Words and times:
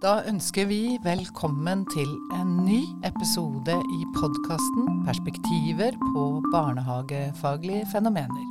Da 0.00 0.22
ønsker 0.24 0.64
vi 0.64 0.96
velkommen 1.04 1.82
til 1.92 2.08
en 2.32 2.54
ny 2.64 2.78
episode 3.04 3.74
i 3.76 3.98
podkasten 4.14 4.86
'Perspektiver 5.04 5.92
på 5.92 6.22
barnehagefaglige 6.54 7.84
fenomener'. 7.92 8.46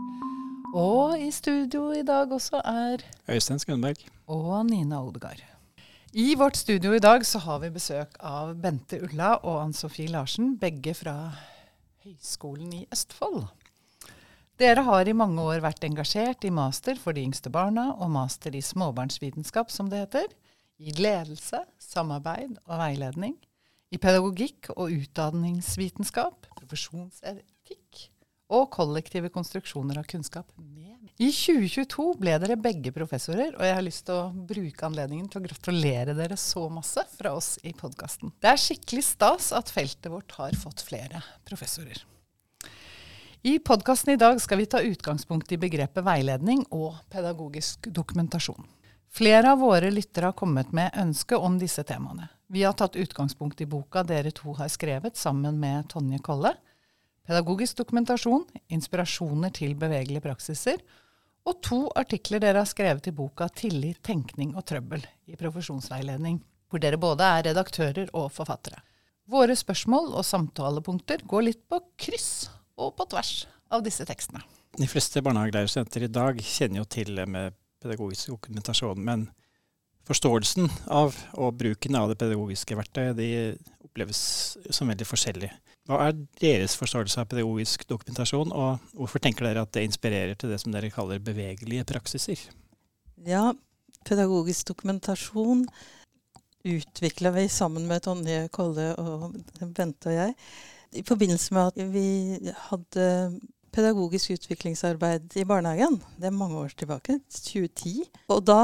Og 0.77 1.17
i 1.17 1.31
studio 1.31 1.89
i 1.91 2.03
dag 2.05 2.29
også 2.31 2.61
er 2.61 3.01
Øystein 3.29 3.59
Skundberg. 3.59 3.95
Og 4.27 4.65
Nina 4.65 5.01
Odegaard. 5.01 5.41
I 6.13 6.35
vårt 6.37 6.57
studio 6.57 6.93
i 6.93 6.99
dag 6.99 7.25
så 7.25 7.39
har 7.39 7.59
vi 7.59 7.69
besøk 7.69 8.13
av 8.19 8.53
Bente 8.61 9.01
Ulla 9.01 9.33
og 9.33 9.63
Ann 9.63 9.73
Sofie 9.73 10.07
Larsen, 10.07 10.57
begge 10.57 10.93
fra 10.93 11.31
Høgskolen 12.05 12.73
i 12.73 12.85
Østfold. 12.91 13.47
Dere 14.59 14.83
har 14.83 15.07
i 15.07 15.13
mange 15.13 15.41
år 15.41 15.61
vært 15.65 15.83
engasjert 15.83 16.45
i 16.45 16.49
master 16.49 16.95
for 16.95 17.11
de 17.11 17.21
yngste 17.21 17.49
barna 17.49 17.95
og 17.97 18.11
master 18.11 18.55
i 18.55 18.61
småbarnsvitenskap, 18.61 19.71
som 19.71 19.89
det 19.89 19.97
heter 19.97 20.27
i 20.79 20.93
ledelse, 20.95 21.61
samarbeid 21.81 22.55
og 22.65 22.79
veiledning, 22.79 23.35
i 23.89 23.97
pedagogikk 23.97 24.69
og 24.75 24.93
utdanningsvitenskap, 24.93 26.47
profesjonsetikk 26.59 28.05
og 28.53 28.69
kollektive 28.73 29.29
konstruksjoner 29.33 29.99
av 30.01 30.07
kunnskap. 30.09 30.49
I 31.19 31.29
2022 31.35 32.05
ble 32.21 32.35
dere 32.41 32.55
begge 32.57 32.93
professorer, 32.95 33.51
og 33.57 33.65
jeg 33.65 33.75
har 33.75 33.83
lyst 33.83 34.05
til 34.07 34.15
å 34.15 34.45
bruke 34.49 34.85
anledningen 34.87 35.27
til 35.29 35.41
å 35.41 35.49
gratulere 35.49 36.15
dere 36.17 36.37
så 36.39 36.63
masse 36.71 37.03
fra 37.17 37.33
oss 37.35 37.57
i 37.67 37.73
podkasten. 37.77 38.31
Det 38.39 38.53
er 38.53 38.61
skikkelig 38.61 39.03
stas 39.09 39.51
at 39.57 39.73
feltet 39.73 40.09
vårt 40.13 40.37
har 40.39 40.55
fått 40.57 40.85
flere 40.85 41.21
professorer. 41.49 42.05
I 43.43 43.57
podkasten 43.63 44.13
i 44.15 44.19
dag 44.19 44.39
skal 44.43 44.59
vi 44.59 44.67
ta 44.71 44.81
utgangspunkt 44.83 45.51
i 45.55 45.59
begrepet 45.59 46.03
veiledning 46.03 46.65
og 46.75 46.97
pedagogisk 47.11 47.87
dokumentasjon. 47.95 48.65
Flere 49.09 49.51
av 49.51 49.59
våre 49.59 49.89
lyttere 49.91 50.29
har 50.29 50.37
kommet 50.37 50.71
med 50.71 50.93
ønske 50.97 51.37
om 51.37 51.57
disse 51.59 51.83
temaene. 51.83 52.29
Vi 52.47 52.63
har 52.63 52.73
tatt 52.77 52.95
utgangspunkt 52.95 53.61
i 53.61 53.65
boka 53.69 54.03
dere 54.03 54.31
to 54.31 54.53
har 54.57 54.69
skrevet 54.69 55.17
sammen 55.17 55.59
med 55.59 55.89
Tonje 55.89 56.19
Kolle. 56.25 56.53
Pedagogisk 57.27 57.77
dokumentasjon, 57.81 58.45
inspirasjoner 58.73 59.53
til 59.53 59.75
bevegelige 59.77 60.23
praksiser, 60.23 60.81
og 61.45 61.61
to 61.65 61.79
artikler 61.97 62.41
dere 62.41 62.63
har 62.63 62.69
skrevet 62.69 63.07
i 63.09 63.15
boka 63.15 63.47
'Tillit, 63.49 64.01
tenkning 64.03 64.55
og 64.55 64.65
trøbbel' 64.65 65.05
i 65.25 65.35
profesjonsveiledning, 65.35 66.41
hvor 66.69 66.79
dere 66.79 66.97
både 66.97 67.23
er 67.23 67.43
redaktører 67.49 68.09
og 68.13 68.31
forfattere. 68.31 68.81
Våre 69.29 69.55
spørsmål 69.55 70.13
og 70.17 70.25
samtalepunkter 70.25 71.25
går 71.25 71.41
litt 71.45 71.63
på 71.69 71.81
kryss 71.97 72.49
og 72.77 72.95
på 72.97 73.05
tvers 73.09 73.47
av 73.69 73.83
disse 73.85 74.05
tekstene. 74.05 74.41
De 74.77 74.87
fleste 74.87 75.21
barnehagelærerstudenter 75.21 76.05
i 76.05 76.13
dag 76.13 76.41
kjenner 76.41 76.81
jo 76.81 76.85
til 76.85 77.25
med 77.29 77.53
pedagogisk 77.83 78.31
dokumentasjon. 78.33 79.01
Men 79.05 79.27
forståelsen 80.09 80.69
av 80.89 81.17
og 81.37 81.57
bruken 81.59 81.97
av 81.99 82.09
det 82.11 82.17
pedagogiske 82.21 82.77
verktøyet 82.79 83.17
de 83.19 83.29
oppleves 83.85 84.21
som 84.73 84.89
veldig 84.89 85.07
forskjellig. 85.07 85.51
Hva 85.89 86.03
er 86.05 86.17
deres 86.41 86.75
forståelse 86.77 87.23
av 87.23 87.29
pedagogisk 87.31 87.87
dokumentasjon, 87.89 88.51
og 88.53 88.91
hvorfor 88.93 89.21
tenker 89.23 89.47
dere 89.47 89.63
at 89.65 89.71
det 89.73 89.87
inspirerer 89.87 90.37
til 90.37 90.51
det 90.53 90.59
som 90.61 90.73
dere 90.73 90.91
kaller 90.93 91.21
bevegelige 91.23 91.87
praksiser? 91.89 92.43
Ja, 93.25 93.49
pedagogisk 94.05 94.69
dokumentasjon 94.69 95.65
utvikla 96.69 97.31
vi 97.31 97.47
sammen 97.49 97.87
med 97.89 98.03
Tonje 98.05 98.49
Kolle 98.53 98.91
og 98.99 99.39
Bente 99.61 100.11
og 100.11 100.15
jeg. 100.15 100.35
I 100.99 101.05
forbindelse 101.05 101.53
med 101.55 101.71
at 101.71 101.93
vi 101.93 102.07
hadde 102.69 103.07
pedagogisk 103.71 104.33
utviklingsarbeid 104.37 105.37
i 105.39 105.45
barnehagen. 105.47 105.99
Det 106.17 106.29
er 106.29 106.35
mange 106.35 106.57
år 106.59 106.75
tilbake, 106.77 107.19
2010. 107.29 108.09
Og 108.33 108.43
da 108.47 108.59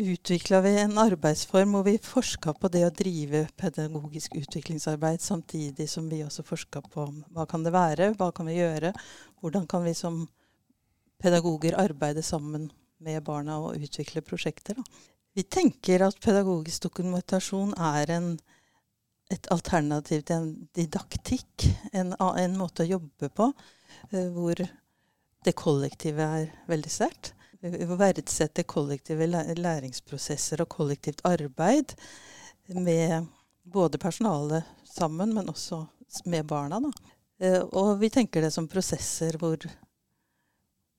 utvikla 0.00 0.60
vi 0.64 0.72
en 0.82 0.98
arbeidsform 0.98 1.76
hvor 1.76 1.84
vi 1.86 1.98
forska 2.02 2.54
på 2.58 2.70
det 2.74 2.82
å 2.86 2.94
drive 2.94 3.44
pedagogisk 3.60 4.34
utviklingsarbeid, 4.40 5.22
samtidig 5.22 5.86
som 5.90 6.08
vi 6.10 6.24
også 6.24 6.42
forska 6.46 6.82
på 6.90 7.06
hva 7.34 7.46
kan 7.50 7.66
det 7.66 7.74
være, 7.74 8.12
hva 8.18 8.32
kan 8.34 8.50
vi 8.50 8.58
gjøre, 8.58 8.90
hvordan 9.40 9.68
kan 9.70 9.84
vi 9.86 9.94
som 9.94 10.24
pedagoger 11.22 11.78
arbeide 11.78 12.24
sammen 12.26 12.70
med 13.04 13.22
barna 13.24 13.60
og 13.62 13.78
utvikle 13.78 14.24
prosjekter. 14.24 14.80
Da. 14.80 14.84
Vi 15.34 15.44
tenker 15.46 16.06
at 16.06 16.18
pedagogisk 16.22 16.88
dokumentasjon 16.88 17.74
er 17.78 18.10
en, 18.16 18.28
et 19.30 19.46
alternativ 19.54 20.22
til 20.26 20.36
en 20.36 20.52
didaktikk, 20.76 21.68
en, 21.92 22.14
en 22.18 22.58
måte 22.58 22.84
å 22.84 22.92
jobbe 22.96 23.30
på 23.30 23.50
hvor 24.10 24.60
det 25.44 25.56
kollektive 25.58 26.26
er 26.40 26.52
veldig 26.70 26.90
sterkt. 26.92 27.32
Vi 27.64 27.86
verdsetter 27.88 28.66
kollektive 28.68 29.26
læringsprosesser 29.56 30.60
og 30.60 30.68
kollektivt 30.68 31.22
arbeid 31.24 31.94
med 32.68 33.26
både 33.64 33.98
personalet 33.98 34.64
sammen, 34.84 35.32
men 35.34 35.48
også 35.48 35.84
med 36.24 36.44
barna. 36.46 36.80
Da. 36.80 36.90
Eh, 37.40 37.62
og 37.72 37.98
vi 38.00 38.10
tenker 38.12 38.44
det 38.44 38.52
som 38.54 38.68
prosesser 38.68 39.38
hvor, 39.40 39.64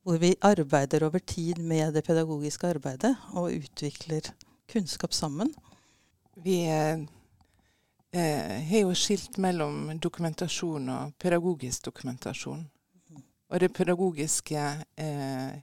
hvor 0.04 0.18
vi 0.22 0.34
arbeider 0.42 1.06
over 1.08 1.20
tid 1.20 1.62
med 1.62 1.94
det 1.94 2.04
pedagogiske 2.06 2.68
arbeidet 2.76 3.14
og 3.34 3.54
utvikler 3.54 4.34
kunnskap 4.72 5.14
sammen. 5.14 5.54
Vi 6.36 6.64
eh, 6.66 7.06
har 8.12 8.82
jo 8.82 8.96
skilt 8.98 9.38
mellom 9.38 10.00
dokumentasjon 10.02 10.90
og 10.90 11.14
pedagogisk 11.22 11.86
dokumentasjon. 11.92 12.66
Og 13.54 13.62
det 13.62 13.74
pedagogiske 13.74 14.62
eh, 14.96 15.56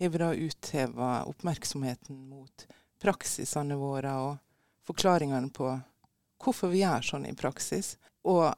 har 0.00 0.18
da 0.18 0.32
utheva 0.34 1.10
oppmerksomheten 1.30 2.16
mot 2.28 2.66
praksisene 3.00 3.76
våre 3.78 4.14
og 4.18 4.38
forklaringene 4.88 5.52
på 5.54 5.70
hvorfor 6.40 6.72
vi 6.72 6.82
gjør 6.82 7.06
sånn 7.06 7.28
i 7.28 7.36
praksis. 7.36 7.94
Og 8.26 8.50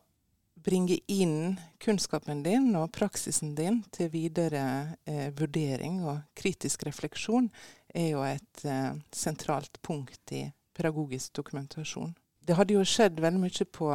bringe 0.62 0.98
inn 1.10 1.58
kunnskapen 1.82 2.42
din 2.46 2.70
og 2.78 2.92
praksisen 2.94 3.54
din 3.58 3.82
til 3.90 4.10
videre 4.12 4.96
eh, 5.04 5.28
vurdering 5.34 6.02
og 6.06 6.22
kritisk 6.38 6.86
refleksjon 6.86 7.50
er 7.94 8.08
jo 8.14 8.22
et 8.26 8.64
eh, 8.64 8.92
sentralt 9.10 9.82
punkt 9.82 10.32
i 10.32 10.46
pedagogisk 10.76 11.34
dokumentasjon. 11.36 12.14
Det 12.42 12.56
hadde 12.58 12.78
jo 12.78 12.84
skjedd 12.86 13.20
veldig 13.20 13.42
mye 13.42 13.66
på 13.70 13.90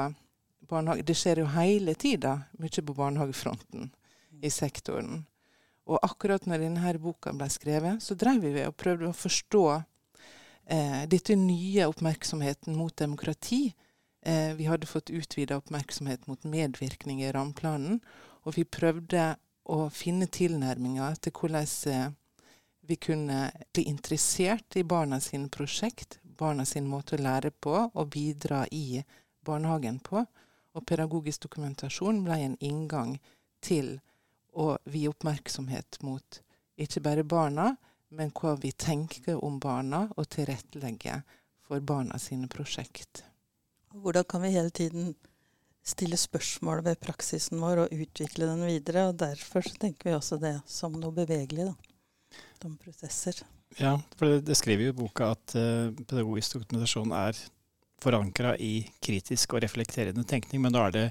barnehage... 0.68 1.08
Det 1.08 1.16
skjer 1.18 1.42
jo 1.42 1.48
hele 1.56 1.96
tida 1.96 2.36
mye 2.60 2.84
på 2.84 2.96
barnehagefronten 2.96 3.90
i 4.42 4.52
sektoren. 4.54 5.26
Og 5.88 6.00
akkurat 6.04 6.44
når 6.48 6.66
denne 6.66 6.94
boka 7.00 7.32
ble 7.36 7.48
skrevet, 7.52 8.04
så 8.04 8.16
drev 8.20 8.44
vi 8.44 8.66
og 8.68 8.76
prøvde 8.76 9.08
å 9.10 9.16
forstå 9.16 9.64
eh, 10.68 11.04
dette 11.08 11.38
nye 11.40 11.88
oppmerksomheten 11.88 12.76
mot 12.76 12.96
demokrati. 13.00 13.72
Eh, 14.22 14.52
vi 14.60 14.68
hadde 14.68 14.90
fått 14.90 15.14
utvida 15.16 15.58
oppmerksomhet 15.62 16.28
mot 16.28 16.44
medvirkning 16.44 17.24
i 17.24 17.32
rammeplanen. 17.32 18.02
Og 18.44 18.58
vi 18.58 18.68
prøvde 18.68 19.36
å 19.68 19.88
finne 19.92 20.28
tilnærminger 20.28 21.16
til 21.24 21.36
hvordan 21.40 21.72
eh, 21.92 22.10
vi 22.88 22.96
kunne 22.96 23.40
bli 23.76 23.88
interessert 23.88 24.76
i 24.80 24.84
barna 24.88 25.20
sine 25.24 25.48
prosjekt, 25.52 26.20
barna 26.24 26.66
sin 26.66 26.88
måte 26.88 27.16
å 27.16 27.24
lære 27.24 27.52
på 27.52 27.76
og 27.88 28.12
bidra 28.12 28.66
i 28.72 29.04
barnehagen 29.48 30.00
på. 30.04 30.24
Og 30.76 30.86
pedagogisk 30.86 31.48
dokumentasjon 31.48 32.22
ble 32.28 32.38
en 32.44 32.60
inngang 32.60 33.16
til 33.64 33.98
og 34.58 34.90
vie 34.90 35.10
oppmerksomhet 35.12 36.00
mot 36.06 36.42
ikke 36.78 37.02
bare 37.06 37.26
barna, 37.26 37.72
men 38.14 38.32
hva 38.38 38.56
vi 38.62 38.72
tenker 38.72 39.40
om 39.44 39.58
barna, 39.62 40.06
og 40.16 40.30
tilrettelegge 40.34 41.22
for 41.68 41.84
barna 41.84 42.20
sine 42.22 42.48
prosjekt. 42.52 43.24
Hvordan 43.98 44.28
kan 44.30 44.44
vi 44.46 44.54
hele 44.54 44.72
tiden 44.72 45.16
stille 45.88 46.20
spørsmål 46.20 46.84
ved 46.86 47.00
praksisen 47.02 47.60
vår 47.64 47.86
og 47.86 47.94
utvikle 47.96 48.50
den 48.50 48.64
videre? 48.68 49.08
og 49.10 49.20
Derfor 49.20 49.66
tenker 49.80 50.10
vi 50.10 50.16
også 50.16 50.40
det 50.42 50.58
som 50.70 50.96
noe 50.96 51.16
bevegelig. 51.16 51.72
da, 51.72 51.76
De 52.64 52.74
prosesser. 52.82 53.44
Ja, 53.78 53.98
for 54.16 54.40
det, 54.40 54.56
skriver 54.56 54.88
jo 54.88 54.94
i 54.94 54.98
boka 54.98 55.34
at 55.36 55.56
uh, 55.58 55.92
pedagogisk 56.08 56.56
dokumentasjon 56.56 57.12
er 57.12 57.40
forankra 58.02 58.54
i 58.62 58.88
kritisk 59.04 59.58
og 59.58 59.64
reflekterende 59.66 60.24
tenkning, 60.24 60.62
men 60.64 60.76
da 60.76 60.86
er 60.88 60.96
det 60.96 61.08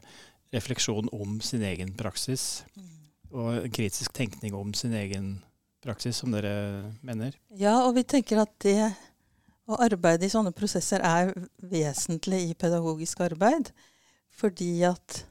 refleksjon 0.54 1.10
om 1.12 1.40
sin 1.44 1.64
egen 1.66 1.92
praksis. 1.98 2.64
Mm 2.78 3.05
og 3.32 3.66
kritisk 3.74 4.12
tenkning 4.16 4.54
om 4.54 4.72
sin 4.74 4.94
egen 4.96 5.36
praksis, 5.84 6.20
som 6.20 6.34
dere 6.34 6.92
mener? 7.06 7.36
Ja, 7.58 7.78
og 7.86 7.94
vi 7.98 8.04
tenker 8.06 8.42
at 8.42 8.54
det 8.64 8.90
å 9.66 9.78
arbeide 9.82 10.26
i 10.26 10.30
sånne 10.30 10.54
prosesser 10.54 11.02
er 11.02 11.32
vesentlig 11.58 12.42
i 12.50 12.58
pedagogisk 12.58 13.24
arbeid. 13.26 13.72
Fordi 14.36 14.84
at 14.86 15.22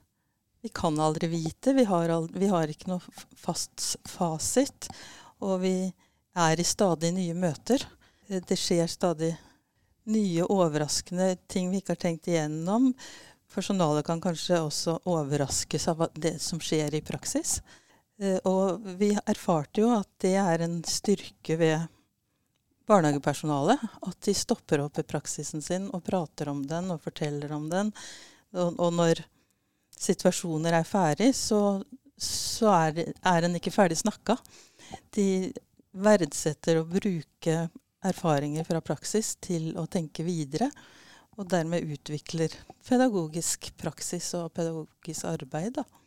vi 0.66 0.72
kan 0.74 0.98
aldri 1.00 1.30
vite. 1.30 1.76
Vi 1.78 1.86
har, 1.86 2.10
aldri, 2.10 2.42
vi 2.42 2.50
har 2.52 2.72
ikke 2.72 2.90
noe 2.90 3.26
fast 3.38 3.96
fasit. 4.10 4.90
Og 5.46 5.60
vi 5.62 5.76
er 6.36 6.60
i 6.60 6.68
stadig 6.68 7.14
nye 7.16 7.36
møter. 7.38 7.86
Det 8.26 8.58
skjer 8.58 8.90
stadig 8.90 9.36
nye, 10.10 10.44
overraskende 10.50 11.36
ting 11.50 11.70
vi 11.72 11.82
ikke 11.82 11.96
har 11.96 12.02
tenkt 12.02 12.30
igjennom. 12.30 12.92
Personalet 13.54 14.06
kan 14.08 14.20
kanskje 14.22 14.60
også 14.66 14.98
overraskes 15.08 15.88
av 15.94 16.08
det 16.18 16.36
som 16.44 16.60
skjer 16.62 16.98
i 16.98 17.04
praksis. 17.06 17.60
Eh, 18.22 18.40
og 18.48 18.86
vi 19.00 19.12
erfarte 19.26 19.84
jo 19.84 19.92
at 19.96 20.10
det 20.24 20.36
er 20.40 20.64
en 20.66 20.80
styrke 20.88 21.58
ved 21.60 21.88
barnehagepersonalet. 22.90 23.82
At 24.08 24.20
de 24.28 24.36
stopper 24.38 24.86
opp 24.86 25.00
i 25.02 25.08
praksisen 25.08 25.64
sin 25.66 25.90
og 25.94 26.06
prater 26.08 26.52
om 26.52 26.64
den 26.68 26.92
og 26.94 27.04
forteller 27.04 27.54
om 27.56 27.70
den. 27.72 27.92
Og, 28.56 28.80
og 28.80 28.94
når 28.96 29.24
situasjoner 29.96 30.76
er 30.80 30.88
ferdig, 30.88 31.32
så, 31.36 31.80
så 32.18 32.72
er, 32.76 33.16
er 33.26 33.48
en 33.48 33.58
ikke 33.60 33.74
ferdig 33.74 34.00
snakka. 34.00 34.38
De 35.16 35.52
verdsetter 35.96 36.80
å 36.82 36.88
bruke 36.88 37.66
erfaringer 38.06 38.68
fra 38.68 38.82
praksis 38.86 39.34
til 39.44 39.72
å 39.80 39.88
tenke 39.92 40.26
videre. 40.28 40.70
Og 41.36 41.50
dermed 41.52 41.84
utvikler 41.92 42.54
pedagogisk 42.88 43.74
praksis 43.80 44.30
og 44.38 44.54
pedagogisk 44.56 45.28
arbeid. 45.28 45.82
Da. 45.82 46.05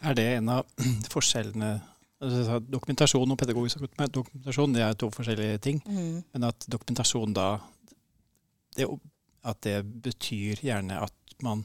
Er 0.00 0.16
det 0.16 0.26
en 0.36 0.48
av 0.48 0.68
forskjellene 1.14 1.72
altså, 2.20 2.60
Dokumentasjon 2.72 3.34
og 3.34 3.40
pedagogisk 3.40 3.84
dokumentasjon 4.12 4.76
det 4.76 4.84
er 4.84 4.96
to 4.98 5.10
forskjellige 5.14 5.60
ting. 5.66 5.82
Mm. 5.86 6.22
Men 6.32 6.48
at 6.50 6.68
dokumentasjon 6.70 7.34
da 7.36 7.50
det, 8.76 8.86
At 9.44 9.60
det 9.66 9.80
betyr 10.04 10.62
gjerne 10.64 11.00
at 11.04 11.42
man 11.44 11.64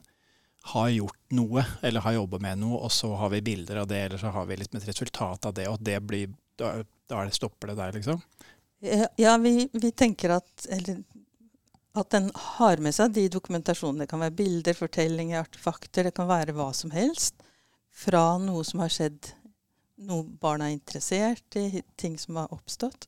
har 0.66 0.90
gjort 0.90 1.20
noe, 1.38 1.62
eller 1.86 2.02
har 2.02 2.16
jobba 2.16 2.40
med 2.42 2.58
noe, 2.64 2.80
og 2.88 2.90
så 2.92 3.12
har 3.20 3.30
vi 3.36 3.44
bilder 3.46 3.84
av 3.84 3.90
det, 3.92 4.00
eller 4.08 4.18
så 4.18 4.32
har 4.34 4.48
vi 4.50 4.56
liksom 4.58 4.80
et 4.80 4.88
resultat 4.88 5.46
av 5.46 5.54
det, 5.54 5.68
og 5.70 5.84
det 5.86 6.00
blir, 6.02 6.32
da, 6.58 6.72
da 7.12 7.20
stopper 7.30 7.70
det 7.70 7.76
der, 7.78 7.94
liksom? 8.00 8.24
Ja, 9.20 9.36
vi, 9.44 9.68
vi 9.74 9.92
tenker 9.94 10.34
at 10.40 10.66
eller, 10.74 11.04
at 11.94 12.10
den 12.16 12.32
har 12.34 12.82
med 12.82 12.96
seg 12.98 13.14
de 13.14 13.28
dokumentasjonene. 13.36 14.04
Det 14.04 14.12
kan 14.16 14.24
være 14.26 14.36
bilder, 14.40 14.78
fortellinger, 14.78 15.46
artefakter. 15.46 16.10
Det 16.10 16.16
kan 16.18 16.32
være 16.32 16.56
hva 16.58 16.72
som 16.74 16.92
helst 16.96 17.38
fra 17.96 18.38
noe 18.42 18.64
som 18.68 18.84
har 18.84 18.92
skjedd, 18.92 19.32
noe 20.04 20.26
barna 20.42 20.68
er 20.68 20.76
interessert 20.76 21.56
i, 21.60 21.84
ting 21.96 22.18
som 22.20 22.42
har 22.42 22.52
oppstått. 22.54 23.08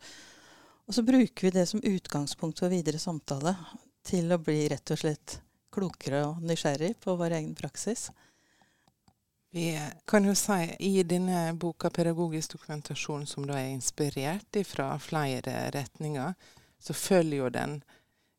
Og 0.88 0.96
så 0.96 1.04
bruker 1.04 1.48
vi 1.48 1.52
det 1.52 1.66
som 1.68 1.84
utgangspunkt 1.84 2.64
for 2.64 2.72
videre 2.72 3.00
samtale 3.00 3.56
til 4.08 4.32
å 4.32 4.40
bli 4.40 4.62
rett 4.72 4.96
og 4.96 5.02
slett 5.02 5.42
klokere 5.76 6.24
og 6.30 6.40
nysgjerrig 6.48 6.96
på 7.04 7.18
vår 7.20 7.36
egen 7.42 7.52
praksis. 7.58 8.08
Vi 9.52 9.68
kan 10.08 10.26
jo 10.26 10.36
si 10.36 10.76
i 10.80 11.04
denne 11.04 11.54
boka 11.54 11.90
'Pedagogisk 11.90 12.52
dokumentasjon', 12.56 13.26
som 13.26 13.48
da 13.48 13.60
er 13.60 13.76
inspirert 13.76 14.58
fra 14.68 14.98
flere 15.00 15.72
retninger, 15.72 16.34
så 16.80 16.94
følger 16.94 17.38
jo 17.38 17.50
den 17.50 17.84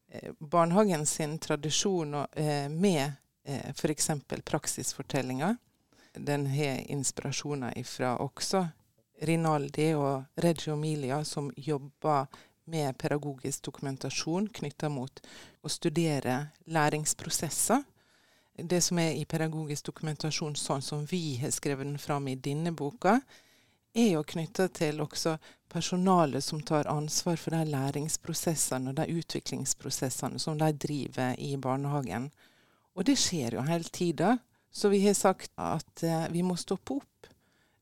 eh, 0.09 0.33
barnehagen 0.39 1.07
sin 1.07 1.39
tradisjon 1.39 2.15
eh, 2.15 2.69
med 2.69 3.13
eh, 3.45 3.71
f.eks. 3.71 4.11
praksisfortellinger. 4.45 5.57
Den 6.15 6.47
har 6.47 6.85
inspirasjoner 6.91 7.75
fra 7.85 8.17
også 8.23 8.67
Rinaldi 9.23 9.93
og 9.95 10.25
Reggio 10.37 10.75
Emilia, 10.75 11.25
som 11.25 11.51
jobber 11.57 12.27
med 12.69 12.99
pedagogisk 12.99 13.63
dokumentasjon 13.65 14.49
knytta 14.49 14.89
mot 14.93 15.21
å 15.63 15.71
studere 15.73 16.49
læringsprosesser. 16.69 17.83
Det 18.59 18.81
som 18.83 18.99
er 18.99 19.15
i 19.17 19.25
pedagogisk 19.25 19.87
dokumentasjon, 19.89 20.57
sånn 20.59 20.83
som 20.83 21.05
vi 21.07 21.39
har 21.41 21.55
skrevet 21.55 21.87
den 21.87 21.99
fram 21.99 22.29
i 22.29 22.37
denne 22.37 22.73
boka, 22.75 23.21
er 23.95 24.13
jo 24.13 24.25
knytta 24.27 24.69
til 24.75 25.01
også 25.01 25.37
personalet 25.73 26.45
som 26.45 26.61
tar 26.63 26.91
ansvar 26.91 27.39
for 27.41 27.57
de 27.57 27.71
læringsprosessene 27.73 28.93
og 28.93 28.99
de 28.99 29.19
utviklingsprosessene 29.21 30.39
som 30.43 30.59
de 30.59 30.73
driver 30.73 31.39
i 31.39 31.57
barnehagen. 31.57 32.29
Og 32.95 33.07
det 33.09 33.17
skjer 33.21 33.57
jo 33.57 33.65
hele 33.67 33.89
tida. 33.95 34.37
Så 34.79 34.93
vi 34.93 35.03
har 35.07 35.17
sagt 35.19 35.51
at 35.59 36.05
eh, 36.07 36.29
vi 36.31 36.45
må 36.47 36.55
stoppe 36.61 37.01
opp 37.01 37.19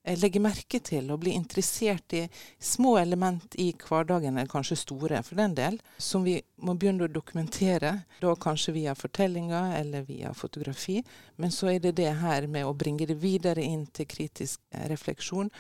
Eh, 0.07 0.19
legge 0.19 0.39
merke 0.39 0.79
til 0.87 1.09
og 1.11 1.25
bli 1.25 1.33
interessert 1.35 2.15
i 2.15 2.21
små 2.63 2.93
element 3.01 3.57
i 3.59 3.73
hverdagen, 3.75 4.37
eller 4.37 4.51
kanskje 4.51 4.79
store 4.79 5.23
for 5.27 5.35
den 5.41 5.57
del, 5.59 5.81
som 5.99 6.23
vi 6.23 6.37
må 6.63 6.77
begynne 6.79 7.09
å 7.09 7.11
dokumentere. 7.11 7.91
Da 8.23 8.35
kanskje 8.39 8.77
via 8.77 8.95
fortellinger 8.95 9.75
eller 9.81 10.07
via 10.07 10.31
fotografi. 10.35 11.01
Men 11.43 11.51
så 11.51 11.73
er 11.73 11.81
det 11.83 11.97
det 11.99 12.13
her 12.21 12.47
med 12.47 12.69
å 12.69 12.77
bringe 12.79 13.07
det 13.07 13.19
videre 13.19 13.65
inn 13.67 13.87
til 13.87 14.07
kritisk 14.07 14.61
eh, 14.71 14.87
refleksjon. 14.93 15.51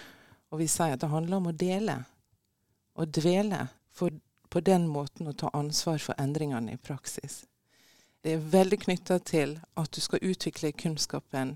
Og 0.54 0.62
vi 0.62 0.70
sier 0.70 0.94
at 0.94 1.02
det 1.02 1.10
handler 1.10 1.40
om 1.42 1.50
å 1.50 1.56
dele. 1.66 2.04
og 2.96 3.10
dvele. 3.12 3.66
For 3.92 4.14
på 4.48 4.60
den 4.60 4.86
måten 4.88 5.26
å 5.28 5.34
ta 5.34 5.50
ansvar 5.52 5.98
for 5.98 6.14
endringene 6.22 6.72
i 6.72 6.78
praksis. 6.80 7.42
Det 8.26 8.32
er 8.34 8.46
veldig 8.50 8.80
knytta 8.82 9.20
til 9.22 9.52
at 9.78 9.92
du 9.94 10.00
skal 10.02 10.24
utvikle 10.26 10.72
kunnskapen 10.74 11.52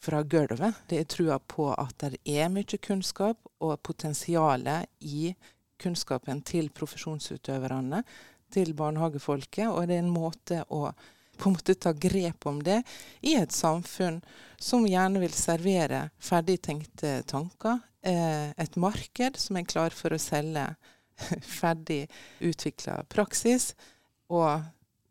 fra 0.00 0.22
gulvet. 0.24 0.78
Det 0.88 0.96
er 0.96 1.08
trua 1.12 1.34
på 1.36 1.66
at 1.76 1.98
det 2.00 2.16
er 2.24 2.46
mye 2.48 2.78
kunnskap 2.80 3.42
og 3.60 3.74
potensial 3.84 4.64
i 5.04 5.34
kunnskapen 5.76 6.40
til 6.48 6.70
profesjonsutøverne, 6.72 8.00
til 8.48 8.72
barnehagefolket. 8.72 9.68
Og 9.68 9.84
det 9.84 9.98
er 9.98 10.00
en 10.06 10.14
måte 10.14 10.62
å 10.72 10.86
på 11.36 11.50
en 11.50 11.58
måte 11.58 11.76
ta 11.76 11.92
grep 11.92 12.46
om 12.48 12.62
det 12.64 12.78
i 13.20 13.34
et 13.36 13.52
samfunn 13.52 14.22
som 14.56 14.86
gjerne 14.88 15.20
vil 15.20 15.36
servere 15.36 16.06
ferdigtenkte 16.24 17.18
tanker. 17.28 17.82
Eh, 18.00 18.48
et 18.56 18.80
marked 18.80 19.36
som 19.36 19.60
er 19.60 19.68
klar 19.68 19.92
for 19.92 20.16
å 20.16 20.22
selge 20.22 20.70
ferdig 21.60 22.06
utvikla 22.40 23.02
praksis. 23.12 23.74
Og 24.32 24.64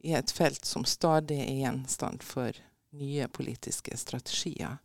i 0.04 0.14
et 0.14 0.32
felt 0.32 0.66
som 0.66 0.86
stadig 0.86 1.40
er 1.40 1.60
gjenstand 1.62 2.24
for 2.24 2.58
nye 2.94 3.28
politiske 3.28 3.98
strategier. 3.98 4.78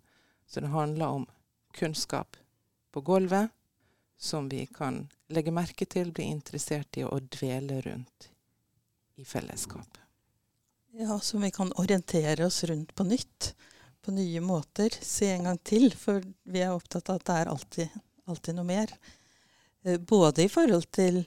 Så 0.46 0.62
det 0.62 0.70
handler 0.72 1.20
om 1.20 1.26
kunnskap 1.74 2.36
på 2.94 3.00
gulvet 3.00 3.50
som 4.18 4.48
vi 4.48 4.66
kan 4.66 5.08
legge 5.28 5.52
merke 5.54 5.86
til, 5.86 6.12
bli 6.12 6.30
interessert 6.30 6.98
i 6.98 7.04
og 7.06 7.28
dvele 7.34 7.80
rundt 7.84 8.30
i 9.18 9.24
fellesskap. 9.24 9.98
Ja, 10.98 11.20
som 11.20 11.42
vi 11.42 11.50
kan 11.50 11.72
orientere 11.72 12.46
oss 12.46 12.64
rundt 12.64 12.94
på 12.94 13.04
nytt. 13.04 13.54
På 14.02 14.14
nye 14.14 14.40
måter. 14.40 14.94
Se 15.02 15.30
en 15.30 15.44
gang 15.44 15.58
til. 15.58 15.90
For 15.94 16.22
vi 16.42 16.62
er 16.62 16.72
opptatt 16.72 17.10
av 17.10 17.18
at 17.18 17.26
det 17.26 17.36
er 17.36 17.50
alltid, 17.52 17.98
alltid 18.30 18.56
noe 18.56 18.66
mer. 18.66 18.94
Eh, 19.84 19.98
både 19.98 20.46
i 20.46 20.48
forhold 20.48 20.88
til 20.94 21.24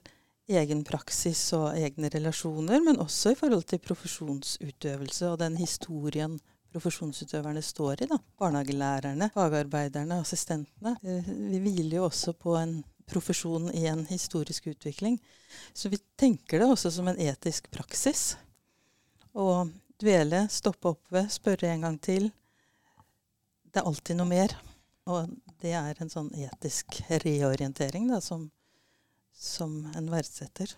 egen 0.60 0.84
praksis 0.88 1.42
og 1.58 1.76
egne 1.78 2.10
relasjoner, 2.14 2.82
men 2.84 3.00
også 3.02 3.34
i 3.34 3.38
forhold 3.40 3.68
til 3.70 3.82
profesjonsutøvelse 3.84 5.30
og 5.30 5.40
den 5.42 5.58
historien 5.60 6.40
profesjonsutøverne 6.72 7.62
står 7.62 8.04
i. 8.04 8.08
da. 8.12 8.18
Barnehagelærerne, 8.40 9.30
fagarbeiderne, 9.34 10.22
assistentene. 10.22 10.96
Eh, 11.04 11.28
vi 11.52 11.60
hviler 11.60 11.98
jo 11.98 12.08
også 12.08 12.34
på 12.34 12.56
en 12.60 12.80
profesjon 13.12 13.70
i 13.76 13.86
en 13.92 14.06
historisk 14.08 14.68
utvikling. 14.72 15.20
Så 15.74 15.90
vi 15.90 16.00
tenker 16.16 16.60
det 16.60 16.70
også 16.70 16.92
som 16.92 17.10
en 17.12 17.20
etisk 17.20 17.68
praksis. 17.72 18.36
Å 19.34 19.68
dvele, 20.02 20.46
stoppe 20.52 20.96
opp 20.96 21.12
ved, 21.14 21.28
spørre 21.32 21.72
en 21.72 21.88
gang 21.88 22.00
til. 22.02 22.32
Det 23.72 23.82
er 23.82 23.88
alltid 23.88 24.20
noe 24.20 24.32
mer. 24.32 24.56
Og 25.12 25.32
det 25.62 25.74
er 25.76 25.98
en 26.00 26.12
sånn 26.12 26.32
etisk 26.38 27.02
reorientering 27.24 28.08
da, 28.12 28.22
som, 28.24 28.48
som 29.34 29.86
en 29.96 30.12
verdsetter. 30.12 30.76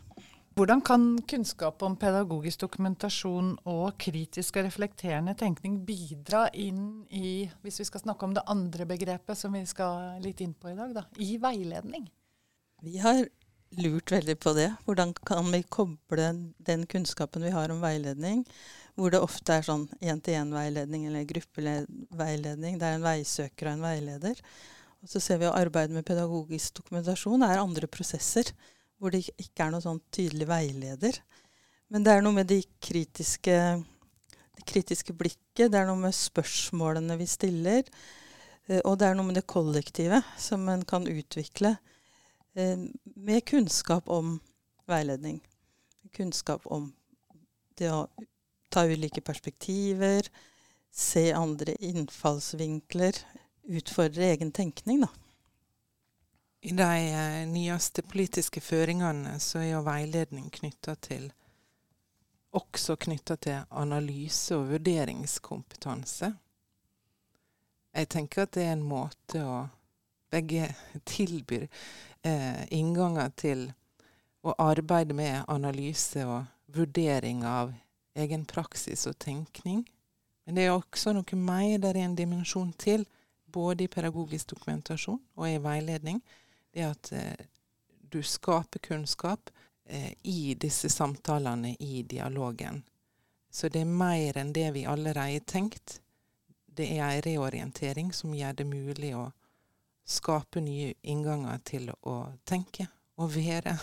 Hvordan 0.53 0.83
kan 0.86 1.05
kunnskap 1.25 1.81
om 1.81 1.95
pedagogisk 1.98 2.62
dokumentasjon 2.62 3.55
og 3.65 3.95
kritisk 3.98 4.60
og 4.60 4.67
reflekterende 4.67 5.33
tenkning 5.38 5.79
bidra 5.88 6.45
inn 6.53 7.07
i, 7.10 7.50
hvis 7.65 7.81
vi 7.81 7.88
skal 7.89 8.03
snakke 8.03 8.27
om 8.27 8.36
det 8.38 8.43
andre 8.53 8.86
begrepet 8.86 9.39
som 9.39 9.55
vi 9.57 9.63
skal 9.65 10.22
litt 10.22 10.43
inn 10.45 10.53
på 10.53 10.69
i 10.69 10.75
dag, 10.77 10.93
da, 10.93 11.07
i 11.17 11.39
veiledning? 11.41 12.05
Vi 12.86 13.00
har 13.01 13.24
lurt 13.81 14.13
veldig 14.13 14.36
på 14.45 14.53
det. 14.53 14.67
Hvordan 14.86 15.15
kan 15.25 15.50
vi 15.50 15.63
koble 15.65 16.29
den 16.69 16.86
kunnskapen 16.86 17.45
vi 17.48 17.55
har 17.55 17.74
om 17.74 17.81
veiledning, 17.81 18.45
hvor 18.93 19.10
det 19.10 19.24
ofte 19.25 19.57
er 19.57 19.65
sånn 19.65 19.88
én-til-én-veiledning 20.01 21.07
eller 21.10 21.25
gruppeveiledning, 21.33 22.77
det 22.77 22.91
er 22.91 23.00
en 23.00 23.07
veisøker 23.07 23.72
og 23.72 23.77
en 23.77 23.88
veileder. 23.88 24.43
Og 25.03 25.12
så 25.12 25.19
ser 25.19 25.41
vi 25.41 25.50
at 25.50 25.57
arbeidet 25.60 25.91
med 25.95 26.05
pedagogisk 26.07 26.79
dokumentasjon 26.79 27.43
er 27.43 27.60
andre 27.60 27.89
prosesser 27.91 28.53
hvor 28.95 29.12
det 29.12 29.25
ikke 29.36 29.65
er 29.65 29.74
noen 29.74 29.83
sånn 29.83 30.03
tydelig 30.15 30.48
veileder. 30.48 31.17
Men 31.91 32.05
det 32.05 32.13
er 32.13 32.24
noe 32.24 32.38
med 32.38 32.48
de 32.48 32.62
kritiske, 32.81 33.57
det 34.55 34.63
kritiske 34.69 35.15
blikket, 35.17 35.74
det 35.74 35.81
er 35.81 35.89
noe 35.89 36.00
med 36.05 36.15
spørsmålene 36.15 37.17
vi 37.19 37.27
stiller. 37.27 37.83
Eh, 38.69 38.79
og 38.88 38.95
det 39.01 39.10
er 39.10 39.19
noe 39.19 39.27
med 39.27 39.41
det 39.41 39.48
kollektive 39.51 40.22
som 40.39 40.63
en 40.72 40.86
kan 40.88 41.03
utvikle 41.10 41.75
eh, 42.55 42.88
med 43.03 43.43
kunnskap 43.50 44.07
om 44.07 44.38
veiledning. 44.88 45.41
Kunnskap 46.15 46.63
om 46.72 46.93
det 47.75 47.91
å 47.91 48.05
ta 48.72 48.88
ulike 48.88 49.22
perspektiver, 49.25 50.31
se 50.93 51.27
andre 51.36 51.75
innfallsvinkler, 51.83 53.19
utfordre 53.63 54.32
egen 54.34 54.51
tenkning, 54.51 55.01
da. 55.05 55.10
I 56.63 56.72
de 56.72 56.84
eh, 57.12 57.48
nyeste 57.48 58.01
politiske 58.08 58.62
føringene 58.63 59.36
så 59.43 59.60
er 59.60 59.74
jo 59.74 59.82
veiledning 59.84 60.48
knytta 60.51 60.96
til 60.96 61.32
også 62.53 62.96
knytta 63.01 63.36
til 63.41 63.65
analyse 63.70 64.55
og 64.55 64.70
vurderingskompetanse. 64.70 66.29
Jeg 67.93 68.10
tenker 68.10 68.46
at 68.46 68.53
det 68.55 68.67
er 68.67 68.75
en 68.77 68.86
måte 68.86 69.43
å 69.46 69.63
Begge 70.34 70.65
tilbyr 71.13 71.67
eh, 72.25 72.63
innganger 72.74 73.29
til 73.38 73.67
å 74.41 74.55
arbeide 74.58 75.13
med 75.13 75.43
analyse 75.48 76.24
og 76.25 76.48
vurdering 76.74 77.43
av 77.46 77.74
egen 78.17 78.46
praksis 78.50 79.05
og 79.10 79.20
tenkning. 79.22 79.84
Men 80.46 80.58
det 80.58 80.65
er 80.65 80.74
også 80.74 81.13
noe 81.13 81.38
mer, 81.38 81.77
der 81.77 81.93
er 81.93 82.08
en 82.08 82.17
dimensjon 82.17 82.74
til, 82.82 83.05
både 83.53 83.86
i 83.86 83.91
pedagogisk 83.91 84.53
dokumentasjon 84.55 85.22
og 85.36 85.50
i 85.50 85.60
veiledning. 85.62 86.22
Det 86.74 86.88
at 86.88 87.12
eh, 87.13 87.45
du 88.13 88.22
skaper 88.24 88.79
kunnskap 88.79 89.50
eh, 89.86 90.13
i 90.22 90.55
disse 90.60 90.89
samtalene, 90.89 91.75
i 91.79 92.03
dialogen. 92.03 92.83
Så 93.53 93.69
det 93.69 93.83
er 93.86 93.98
mer 94.01 94.38
enn 94.41 94.53
det 94.53 94.72
vi 94.74 94.86
allerede 94.89 95.29
har 95.29 95.45
tenkt. 95.45 96.00
Det 96.65 96.89
er 96.95 97.05
ei 97.05 97.22
reorientering 97.22 98.10
som 98.13 98.33
gjør 98.33 98.57
det 98.57 98.65
mulig 98.65 99.13
å 99.13 99.27
skape 100.10 100.62
nye 100.62 100.93
innganger 101.01 101.62
til 101.63 101.91
å 102.01 102.15
tenke 102.50 102.88
og 103.22 103.36
være. 103.36 103.77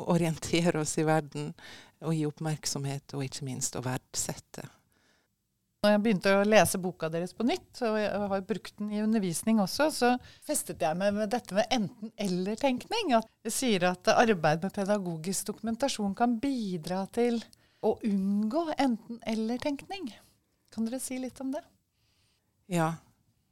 Og 0.00 0.14
orientere 0.16 0.80
oss 0.80 0.96
i 0.98 1.04
verden 1.04 1.52
og 2.00 2.16
gi 2.16 2.24
oppmerksomhet, 2.24 3.12
og 3.12 3.26
ikke 3.26 3.44
minst 3.44 3.76
å 3.76 3.84
verdsette. 3.84 4.64
Når 5.80 5.94
jeg 5.94 6.00
begynte 6.04 6.32
å 6.36 6.40
lese 6.44 6.76
boka 6.76 7.08
deres 7.08 7.30
på 7.32 7.44
nytt, 7.48 7.78
og 7.88 7.94
jeg 7.96 8.24
har 8.32 8.42
brukt 8.44 8.74
den 8.76 8.90
i 8.92 8.98
undervisning 9.00 9.62
også, 9.62 9.86
så 9.88 10.10
festet 10.44 10.82
jeg 10.84 10.98
meg 11.00 11.14
med 11.16 11.30
dette 11.32 11.56
med 11.56 11.72
enten-eller-tenkning. 11.72 13.14
At 13.16 13.30
det 13.40 13.52
sier 13.56 13.86
at 13.88 14.10
arbeid 14.12 14.60
med 14.60 14.74
pedagogisk 14.76 15.48
dokumentasjon 15.48 16.12
kan 16.18 16.34
bidra 16.42 17.06
til 17.16 17.40
å 17.80 17.94
unngå 18.04 18.66
enten-eller-tenkning. 18.76 20.10
Kan 20.68 20.84
dere 20.84 21.00
si 21.00 21.16
litt 21.22 21.40
om 21.40 21.54
det? 21.56 21.64
Ja. 22.68 22.92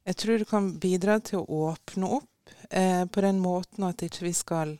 Jeg 0.05 0.21
tror 0.21 0.37
det 0.37 0.49
kan 0.51 0.69
bidra 0.85 1.17
til 1.25 1.41
å 1.41 1.63
åpne 1.71 2.11
opp 2.19 2.53
eh, 2.69 3.09
på 3.09 3.25
den 3.25 3.41
måten 3.41 3.89
at 3.89 4.05
ikke 4.05 4.27
vi 4.27 4.35
skal 4.37 4.77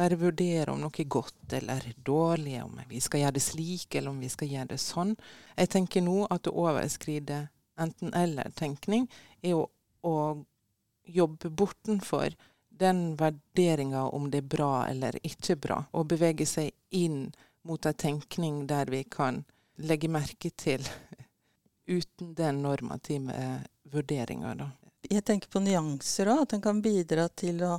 bare 0.00 0.16
vurdere 0.16 0.72
om 0.72 0.80
noe 0.80 0.96
er 0.96 1.08
godt 1.12 1.54
eller 1.60 1.84
dårlig, 1.96 2.56
om 2.64 2.78
vi 2.88 3.00
skal 3.04 3.24
gjøre 3.24 3.36
det 3.36 3.44
slik 3.44 3.94
eller 3.94 4.14
om 4.14 4.20
vi 4.22 4.30
skal 4.32 4.48
gjøre 4.48 4.72
det 4.72 4.80
sånn. 4.80 5.16
Jeg 5.56 5.72
tenker 5.74 6.04
nå 6.04 6.22
at 6.32 6.48
å 6.48 6.56
overskride 6.64 7.42
enten-eller-tenkning 7.80 9.08
er 9.44 9.58
å, 9.58 9.66
å 10.04 10.14
jobbe 11.04 11.50
bortenfor 11.52 12.36
den 12.80 13.14
vurderinga 13.20 14.06
om 14.08 14.30
det 14.32 14.40
er 14.40 14.50
bra 14.56 14.72
eller 14.88 15.18
ikke 15.26 15.58
bra, 15.60 15.82
og 15.92 16.08
bevege 16.14 16.46
seg 16.48 16.72
inn 16.96 17.26
mot 17.68 17.84
en 17.86 17.96
tenkning 17.96 18.64
der 18.70 18.88
vi 18.88 19.02
kan 19.04 19.42
legge 19.84 20.08
merke 20.08 20.52
til 20.56 20.84
uten 21.98 22.34
den 22.38 22.62
normative 22.64 23.50
vurderinga, 23.90 24.54
da. 24.56 24.70
Jeg 25.10 25.24
tenker 25.24 25.48
på 25.48 25.62
nyanser 25.64 26.28
òg, 26.28 26.44
at 26.44 26.52
den 26.54 26.62
kan 26.64 26.80
bidra 26.84 27.26
til 27.32 27.62
å 27.64 27.78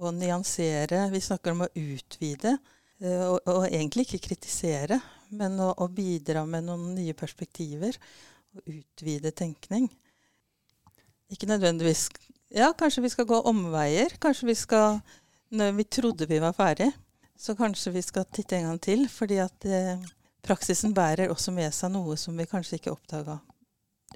å 0.00 0.12
nyansere. 0.14 1.06
Vi 1.12 1.20
snakker 1.22 1.54
om 1.54 1.64
å 1.66 1.72
utvide. 1.76 2.56
Eh, 3.00 3.24
og, 3.24 3.40
og 3.48 3.66
egentlig 3.68 4.06
ikke 4.06 4.26
kritisere, 4.30 5.00
men 5.36 5.58
å, 5.62 5.70
å, 5.72 5.88
bidra 5.92 6.44
med 6.48 6.66
noen 6.68 6.90
nye 6.96 7.16
perspektiver. 7.16 7.96
Og 8.56 8.72
utvide 8.80 9.32
tenkning. 9.36 9.88
Ikke 11.30 11.46
nødvendigvis 11.46 12.08
Ja, 12.50 12.72
kanskje 12.74 13.04
vi 13.04 13.12
skal 13.12 13.28
gå 13.30 13.38
omveier. 13.46 14.16
Kanskje 14.18 14.48
vi 14.48 14.56
skal 14.58 14.98
Når 15.50 15.72
vi 15.76 15.84
trodde 15.84 16.26
vi 16.26 16.38
var 16.38 16.52
ferdig, 16.54 16.88
så 17.38 17.56
kanskje 17.58 17.92
vi 17.94 18.02
skal 18.02 18.26
titte 18.30 18.56
en 18.56 18.68
gang 18.68 18.80
til. 18.82 19.06
Fordi 19.10 19.38
at 19.42 19.66
eh, 19.66 20.02
praksisen 20.42 20.94
bærer 20.94 21.30
også 21.30 21.54
med 21.54 21.74
seg 21.74 21.90
noe 21.94 22.16
som 22.18 22.36
vi 22.38 22.46
kanskje 22.46 22.78
ikke 22.78 22.94
oppdaga 22.94 23.40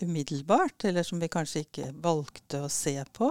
umiddelbart, 0.03 0.85
eller 0.85 1.03
som 1.07 1.21
vi 1.23 1.31
kanskje 1.31 1.65
ikke 1.65 1.91
valgte 2.03 2.65
å 2.65 2.71
se 2.71 2.97
på. 3.15 3.31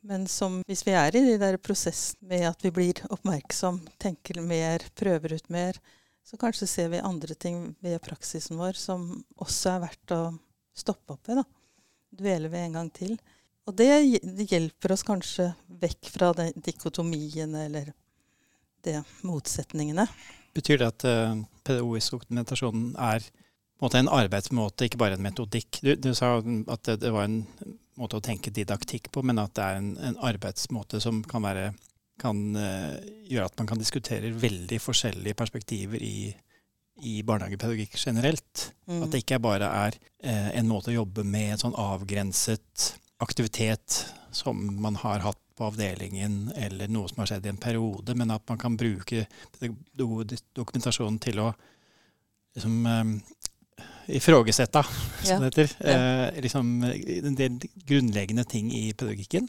Men 0.00 0.26
som, 0.28 0.62
hvis 0.66 0.82
vi 0.86 0.94
er 0.96 1.16
i 1.16 1.24
de 1.26 1.36
der 1.40 1.58
prosessene 1.60 2.30
med 2.30 2.46
at 2.48 2.62
vi 2.64 2.72
blir 2.72 3.00
oppmerksom, 3.12 3.82
tenker 4.00 4.40
mer, 4.40 4.84
prøver 4.96 5.36
ut 5.36 5.50
mer, 5.52 5.76
så 6.24 6.38
kanskje 6.40 6.68
ser 6.70 6.88
vi 6.92 7.02
andre 7.04 7.34
ting 7.34 7.74
ved 7.84 8.00
praksisen 8.04 8.56
vår 8.60 8.78
som 8.80 9.10
også 9.40 9.74
er 9.74 9.82
verdt 9.84 10.14
å 10.16 10.22
stoppe 10.76 11.16
opp 11.16 11.28
ved. 11.28 11.42
da. 11.42 11.44
Dvele 12.20 12.48
ved 12.52 12.68
en 12.68 12.78
gang 12.78 12.90
til. 12.94 13.18
Og 13.68 13.76
det, 13.76 13.90
hjelper 14.50 14.94
oss 14.94 15.04
kanskje 15.06 15.50
vekk 15.82 16.08
fra 16.10 16.32
den 16.38 16.56
dikotomien 16.56 17.52
eller 17.54 17.92
de 18.86 18.96
motsetningene. 19.26 20.06
Betyr 20.56 20.80
det 20.80 20.88
at 20.88 21.06
uh, 21.06 21.42
pedagogisk 21.66 22.16
dokumentasjon 22.16 22.94
er 22.96 23.20
en, 23.20 23.92
en 24.00 24.10
arbeidsmåte, 24.16 24.88
ikke 24.88 25.00
bare 25.00 25.18
en 25.18 25.24
metodikk? 25.28 25.82
Du, 25.84 25.92
du 25.94 26.10
sa 26.16 26.38
at 26.40 26.88
det, 26.88 26.96
det 27.04 27.12
var 27.14 27.28
en 27.28 27.42
måte 28.00 28.18
å 28.18 28.24
tenke 28.24 28.52
didaktikk 28.54 29.10
på, 29.14 29.22
men 29.26 29.40
at 29.42 29.54
det 29.56 29.64
er 29.66 29.80
en, 29.80 29.90
en 30.10 30.20
arbeidsmåte 30.30 31.00
som 31.02 31.22
kan, 31.28 31.44
være, 31.44 31.72
kan 32.20 32.40
uh, 32.56 32.96
gjøre 33.28 33.50
at 33.50 33.58
man 33.60 33.70
kan 33.70 33.80
diskutere 33.80 34.32
veldig 34.34 34.80
forskjellige 34.82 35.38
perspektiver 35.38 36.02
i, 36.04 36.30
i 37.06 37.20
barnehagepedagogikk 37.26 37.98
generelt. 38.00 38.70
Mm. 38.86 39.04
At 39.04 39.12
det 39.12 39.22
ikke 39.24 39.42
bare 39.44 39.70
er 39.84 40.00
uh, 40.00 40.50
en 40.56 40.70
måte 40.70 40.92
å 40.92 40.98
jobbe 41.00 41.26
med 41.26 41.54
en 41.54 41.64
sånn 41.66 41.78
avgrenset 41.78 42.94
aktivitet 43.20 44.02
som 44.32 44.56
man 44.80 44.96
har 44.96 45.20
hatt 45.24 45.40
på 45.60 45.66
avdelingen, 45.68 46.52
eller 46.56 46.88
noe 46.88 47.08
som 47.10 47.20
har 47.20 47.28
skjedd 47.28 47.46
i 47.46 47.50
en 47.52 47.60
periode, 47.60 48.14
men 48.16 48.32
at 48.32 48.46
man 48.48 48.60
kan 48.60 48.78
bruke 48.80 49.26
dokumentasjonen 49.60 51.18
til 51.20 51.42
å 51.42 51.50
liksom, 52.56 52.78
um, 52.86 53.12
ifrågesetta, 54.16 54.82
som 55.22 55.30
ja. 55.30 55.38
det 55.40 55.50
heter. 55.50 55.74
Eh, 55.80 56.42
liksom, 56.42 56.70
en 56.84 57.34
del 57.38 57.58
grunnleggende 57.86 58.44
ting 58.44 58.72
i 58.74 58.92
pedagogikken. 58.92 59.48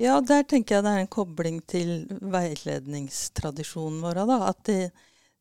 Ja, 0.00 0.20
der 0.24 0.44
tenker 0.48 0.78
jeg 0.78 0.84
det 0.86 0.92
er 0.92 1.02
en 1.04 1.12
kobling 1.12 1.60
til 1.68 1.90
veiledningstradisjonen 2.08 4.00
vår. 4.04 4.22
Da, 4.28 4.38
at 4.48 4.62
det, 4.68 4.78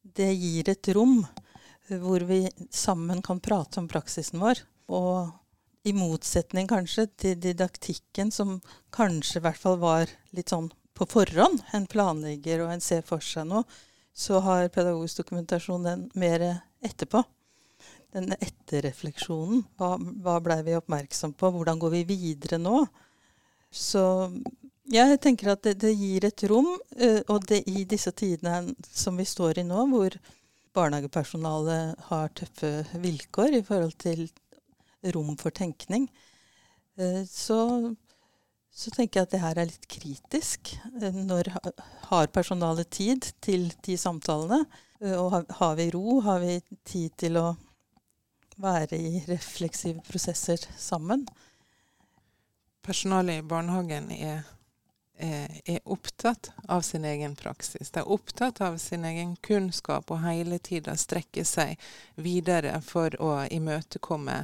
det, 0.04 0.32
gir 0.36 0.72
et 0.72 0.90
rom 0.96 1.22
hvor 1.90 2.26
vi 2.28 2.44
sammen 2.72 3.22
kan 3.26 3.40
prate 3.44 3.80
om 3.82 3.88
praksisen 3.90 4.42
vår. 4.42 4.64
Og 4.92 5.32
i 5.88 5.94
motsetning 5.96 6.68
kanskje 6.70 7.08
til 7.18 7.40
didaktikken, 7.40 8.34
som 8.36 8.58
kanskje 8.96 9.40
i 9.40 9.46
hvert 9.48 9.62
fall 9.62 9.80
var 9.82 10.12
litt 10.36 10.52
sånn 10.52 10.70
på 10.98 11.08
forhånd, 11.08 11.62
en 11.72 11.88
planlegger 11.88 12.66
og 12.66 12.74
en 12.74 12.84
ser 12.84 13.06
for 13.08 13.24
seg 13.24 13.48
noe, 13.48 13.64
så 14.12 14.42
har 14.44 14.68
pedagogisk 14.74 15.22
dokumentasjon 15.22 15.88
den 15.88 16.08
mer 16.20 16.44
etterpå 16.84 17.24
denne 18.16 18.38
etterrefleksjonen. 18.42 19.64
Hva, 19.78 19.94
hva 19.98 20.40
blei 20.44 20.62
vi 20.66 20.78
oppmerksom 20.78 21.36
på? 21.38 21.52
Hvordan 21.54 21.82
går 21.82 21.94
vi 21.98 22.04
videre 22.10 22.60
nå? 22.62 22.84
Så 23.70 24.04
jeg 24.90 25.20
tenker 25.22 25.54
at 25.54 25.64
det, 25.68 25.76
det 25.84 25.94
gir 25.94 26.26
et 26.26 26.44
rom, 26.50 26.72
uh, 26.74 27.22
og 27.30 27.46
det 27.50 27.62
i 27.70 27.86
disse 27.90 28.12
tidene 28.18 28.74
som 28.90 29.20
vi 29.20 29.28
står 29.28 29.62
i 29.62 29.68
nå, 29.68 29.86
hvor 29.92 30.18
barnehagepersonalet 30.78 32.10
har 32.10 32.34
tøffe 32.38 32.72
vilkår 33.02 33.60
i 33.60 33.64
forhold 33.66 33.96
til 34.02 34.26
rom 35.14 35.36
for 35.38 35.54
tenkning, 35.54 36.10
uh, 36.98 37.22
så, 37.30 37.62
så, 38.74 38.90
tenker 38.96 39.22
jeg 39.22 39.30
at 39.30 39.36
det 39.36 39.46
her 39.46 39.62
er 39.62 39.70
litt 39.70 39.90
kritisk. 39.92 40.74
Uh, 40.98 41.14
når 41.14 41.54
har 42.10 42.34
personalet 42.34 42.90
tid 42.90 43.30
til 43.46 43.70
de 43.86 43.98
samtalene? 43.98 44.64
Og 45.00 45.46
har 45.56 45.78
vi 45.78 45.86
ro? 45.94 46.18
Har 46.26 46.42
vi 46.44 46.58
tid 46.84 47.14
til 47.22 47.38
å 47.40 47.54
være 48.60 48.98
i 48.98 49.24
refleksive 49.28 50.02
prosesser 50.08 50.62
sammen. 50.78 51.28
Personalet 52.86 53.40
i 53.40 53.46
barnehagen 53.48 54.12
er, 54.12 54.44
er, 55.18 55.60
er, 55.66 55.80
opptatt 55.86 56.52
av 56.68 56.82
sin 56.82 57.06
egen 57.06 57.36
praksis. 57.40 57.92
De 57.92 58.02
er 58.02 58.12
opptatt 58.12 58.62
av 58.66 58.78
sin 58.82 59.06
egen 59.06 59.36
kunnskap 59.46 60.12
og 60.12 60.24
hele 60.24 60.60
tida 60.64 60.96
strekker 60.98 61.48
seg 61.48 61.80
videre 62.16 62.80
for 62.86 63.16
å 63.22 63.34
imøtekomme 63.52 64.42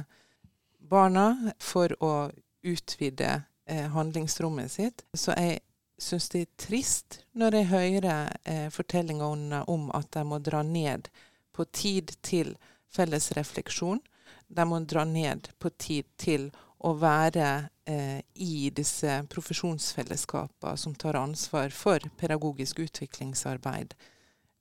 barna, 0.86 1.52
for 1.58 1.92
å 2.04 2.30
utvide 2.66 3.42
eh, 3.66 3.88
handlingsrommet 3.92 4.72
sitt. 4.72 5.04
Så 5.14 5.34
jeg 5.34 5.60
syns 5.98 6.28
det 6.32 6.44
er 6.44 6.54
trist 6.60 7.20
når 7.32 7.60
jeg 7.60 7.70
hører 7.72 8.36
eh, 8.44 8.68
fortellinger 8.72 9.64
om 9.70 9.90
at 9.96 10.12
de 10.12 10.24
må 10.28 10.38
dra 10.44 10.62
ned 10.62 11.08
på 11.56 11.64
tid 11.72 12.12
til 12.26 12.54
felles 12.96 13.30
refleksjon. 13.36 14.00
De 14.48 14.66
må 14.68 14.80
dra 14.80 15.04
ned 15.04 15.50
på 15.58 15.70
tid 15.76 16.08
til 16.20 16.50
å 16.78 16.92
være 17.00 17.68
eh, 17.88 18.20
i 18.34 18.70
disse 18.74 19.22
profesjonsfellesskapene 19.32 20.76
som 20.80 20.94
tar 20.94 21.18
ansvar 21.18 21.72
for 21.74 22.02
pedagogisk 22.20 22.82
utviklingsarbeid 22.84 23.94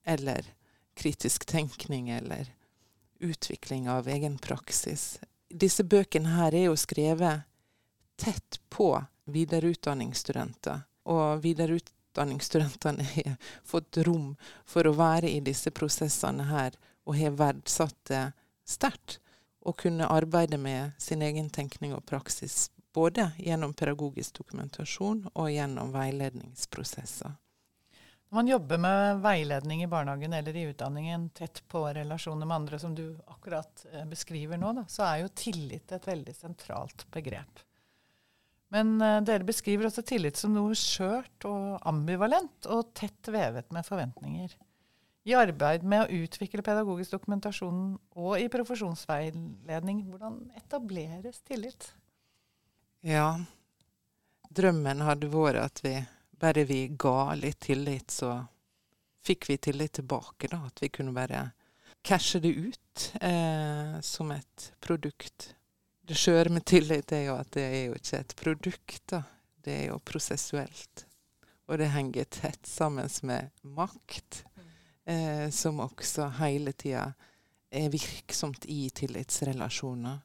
eller 0.05 0.53
kritisk 0.95 1.45
tenkning 1.45 2.09
eller 2.09 2.53
utvikling 3.19 3.89
av 3.89 4.07
egen 4.07 4.37
praksis. 4.37 5.19
Disse 5.49 5.83
bøkene 5.83 6.37
her 6.37 6.55
er 6.55 6.69
jo 6.69 6.79
skrevet 6.79 7.45
tett 8.15 8.59
på 8.69 8.89
videreutdanningsstudenter. 9.25 10.85
Og 11.05 11.43
videreutdanningsstudentene 11.43 13.05
har 13.15 13.37
fått 13.63 13.97
rom 14.07 14.33
for 14.65 14.87
å 14.87 14.95
være 14.97 15.29
i 15.29 15.41
disse 15.43 15.71
prosessene 15.75 16.47
her 16.49 16.77
og 17.05 17.17
har 17.19 17.37
verdsatt 17.39 17.97
det 18.09 18.25
sterkt. 18.67 19.19
Å 19.65 19.73
kunne 19.73 20.05
arbeide 20.13 20.59
med 20.61 20.91
sin 21.01 21.23
egen 21.25 21.49
tenkning 21.49 21.95
og 21.95 22.05
praksis. 22.05 22.67
Både 22.93 23.31
gjennom 23.41 23.73
pedagogisk 23.73 24.37
dokumentasjon 24.37 25.23
og 25.33 25.49
gjennom 25.49 25.89
veiledningsprosesser. 25.95 27.33
Når 28.29 28.37
man 28.37 28.47
jobber 28.49 28.81
med 28.81 29.21
veiledning 29.23 29.83
i 29.83 29.87
barnehagen 29.89 30.33
eller 30.33 30.55
i 30.57 30.67
utdanningen 30.69 31.29
tett 31.29 31.61
på 31.67 31.81
relasjoner 31.93 32.45
med 32.45 32.55
andre, 32.55 32.79
som 32.79 32.95
du 32.95 33.17
akkurat 33.25 33.85
eh, 33.91 34.05
beskriver 34.09 34.57
nå, 34.61 34.73
da, 34.73 34.85
så 34.89 35.05
er 35.07 35.23
jo 35.23 35.33
tillit 35.33 35.93
et 35.95 36.07
veldig 36.07 36.33
sentralt 36.35 37.05
begrep. 37.13 37.61
Men 38.73 38.95
uh, 39.01 39.21
dere 39.23 39.45
beskriver 39.45 39.87
også 39.87 40.03
tillit 40.05 40.39
som 40.39 40.55
noe 40.55 40.75
skjørt 40.75 41.45
og 41.47 41.85
ambivalent 41.87 42.67
og 42.73 42.89
tett 42.97 43.29
vevet 43.31 43.69
med 43.75 43.85
forventninger. 43.87 44.55
I 45.25 45.33
arbeid 45.33 45.83
med 45.83 46.03
å 46.05 46.23
utvikle 46.23 46.61
pedagogisk 46.61 47.15
dokumentasjon 47.15 47.95
og 48.21 48.33
i 48.37 48.45
profesjonsveiledning, 48.53 50.03
hvordan 50.11 50.43
etableres 50.59 51.39
tillit? 51.47 51.87
Ja, 53.01 53.31
drømmen 54.53 55.01
hadde 55.05 55.31
vært 55.33 55.61
at 55.63 55.81
vi 55.85 55.95
bare 56.37 56.65
vi 56.69 56.87
ga 56.93 57.33
litt 57.39 57.63
tillit, 57.65 58.11
så 58.11 58.37
fikk 59.25 59.49
vi 59.49 59.57
tillit 59.57 59.97
tilbake. 59.97 60.47
da, 60.51 60.61
At 60.67 60.81
vi 60.83 60.89
kunne 60.89 61.15
bare 61.15 61.51
cashe 62.05 62.39
det 62.39 62.53
ut 62.53 63.11
eh, 63.21 63.99
som 64.01 64.31
et 64.31 64.71
produkt. 64.79 65.55
Det 66.05 66.13
skjøre 66.13 66.53
med 66.53 66.65
tillit 66.69 67.11
er 67.17 67.31
jo 67.31 67.37
at 67.39 67.49
det 67.55 67.65
er 67.65 67.83
jo 67.87 67.97
ikke 67.97 68.19
et 68.21 68.35
produkt, 68.37 69.01
da. 69.09 69.23
Det 69.65 69.73
er 69.73 69.87
jo 69.89 69.97
prosessuelt. 70.05 71.07
Og 71.65 71.79
det 71.81 71.89
henger 71.95 72.27
tett 72.29 72.67
sammen 72.69 73.09
med 73.25 73.49
makt, 73.65 74.43
eh, 75.05 75.49
som 75.49 75.79
også 75.79 76.29
hele 76.39 76.73
tida 76.73 77.11
er 77.71 77.89
virksomt 77.93 78.65
i 78.65 78.89
tillitsrelasjoner. 78.89 80.21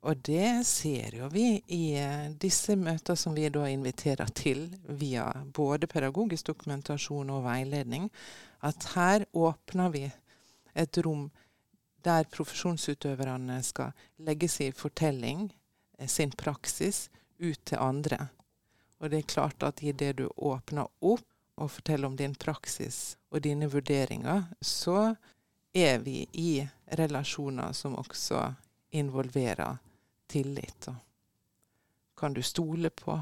Og 0.00 0.16
det 0.24 0.64
ser 0.64 1.12
jo 1.18 1.28
vi 1.28 1.58
i 1.76 1.82
eh, 2.00 2.30
disse 2.40 2.76
møter 2.76 3.18
som 3.20 3.34
vi 3.36 3.50
da 3.52 3.66
inviterer 3.68 4.32
til 4.32 4.68
via 4.88 5.26
både 5.44 5.90
pedagogisk 5.90 6.48
dokumentasjon 6.52 7.32
og 7.34 7.44
veiledning, 7.44 8.08
at 8.64 8.88
her 8.94 9.26
åpner 9.36 9.92
vi 9.92 10.06
et 10.74 11.00
rom 11.04 11.28
der 12.04 12.24
profesjonsutøverne 12.32 13.58
skal 13.64 13.92
legge 14.24 14.48
sin 14.48 14.72
fortelling, 14.72 15.50
eh, 15.98 16.08
sin 16.08 16.32
praksis, 16.32 17.10
ut 17.40 17.60
til 17.64 17.80
andre. 17.80 18.28
Og 19.00 19.10
det 19.10 19.18
er 19.18 19.32
klart 19.32 19.62
at 19.64 19.82
i 19.82 19.92
det 19.92 20.16
du 20.18 20.28
åpner 20.36 20.88
opp 21.00 21.29
og 21.60 21.70
fortelle 21.70 22.08
om 22.08 22.16
din 22.16 22.34
praksis 22.34 23.18
og 23.30 23.44
dine 23.44 23.68
vurderinger, 23.70 24.48
så 24.60 25.14
er 25.72 25.98
vi 25.98 26.24
i 26.32 26.68
relasjoner 26.98 27.72
som 27.76 27.94
også 28.00 28.54
involverer 28.90 29.76
tillit. 30.26 30.88
Kan 32.16 32.34
du 32.34 32.42
stole 32.42 32.90
på 32.90 33.20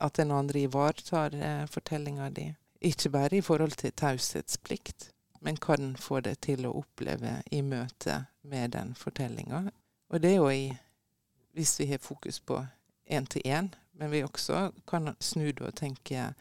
at 0.00 0.14
den 0.14 0.30
andre 0.30 0.60
ivaretar 0.60 1.34
eh, 1.34 1.66
fortellinga 1.66 2.30
di? 2.30 2.54
Ikke 2.80 3.10
bare 3.10 3.36
i 3.36 3.40
forhold 3.40 3.76
til 3.76 3.92
taushetsplikt, 3.92 5.10
men 5.40 5.56
kan 5.56 5.96
få 5.96 6.20
det 6.20 6.40
til 6.40 6.66
å 6.66 6.76
oppleve 6.78 7.40
i 7.50 7.62
møte 7.62 8.24
med 8.42 8.70
den 8.70 8.94
fortellinga. 8.94 9.68
Og 10.08 10.22
det 10.22 10.32
er 10.32 10.36
jo 10.36 10.50
i 10.50 10.76
Hvis 11.52 11.80
vi 11.80 11.86
har 11.86 11.98
fokus 11.98 12.40
på 12.40 12.66
én-til-én, 13.10 13.74
men 13.92 14.10
vi 14.10 14.22
også 14.22 14.70
kan 14.86 15.16
snu 15.20 15.50
det 15.50 15.60
og 15.60 15.74
tenke 15.74 16.34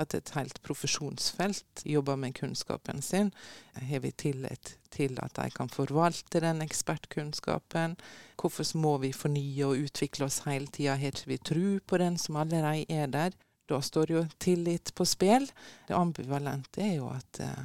at 0.00 0.14
et 0.14 0.32
helt 0.34 0.58
profesjonsfelt 0.62 1.84
jobber 1.86 2.16
med 2.18 2.34
kunnskapen 2.34 3.02
sin. 3.02 3.30
Har 3.74 4.00
vi 4.02 4.10
tillit 4.10 4.76
til 4.90 5.18
at 5.22 5.36
de 5.38 5.50
kan 5.54 5.70
forvalte 5.70 6.40
den 6.42 6.62
ekspertkunnskapen? 6.64 7.96
Hvorfor 8.40 8.66
må 8.78 8.96
vi 9.04 9.12
fornye 9.14 9.68
og 9.68 9.86
utvikle 9.86 10.26
oss 10.26 10.42
hele 10.48 10.66
tida? 10.66 10.96
Har 10.98 11.14
ikke 11.14 11.30
vi 11.30 11.38
tro 11.38 11.78
på 11.86 12.00
den 12.02 12.18
som 12.18 12.40
allerede 12.42 12.86
er 12.88 13.06
der? 13.06 13.38
Da 13.70 13.80
står 13.80 14.10
jo 14.12 14.26
tillit 14.38 14.94
på 14.94 15.06
spill. 15.08 15.46
Det 15.88 15.96
ambivalente 15.96 16.82
er 16.84 16.98
jo 16.98 17.08
at 17.14 17.40
uh, 17.40 17.64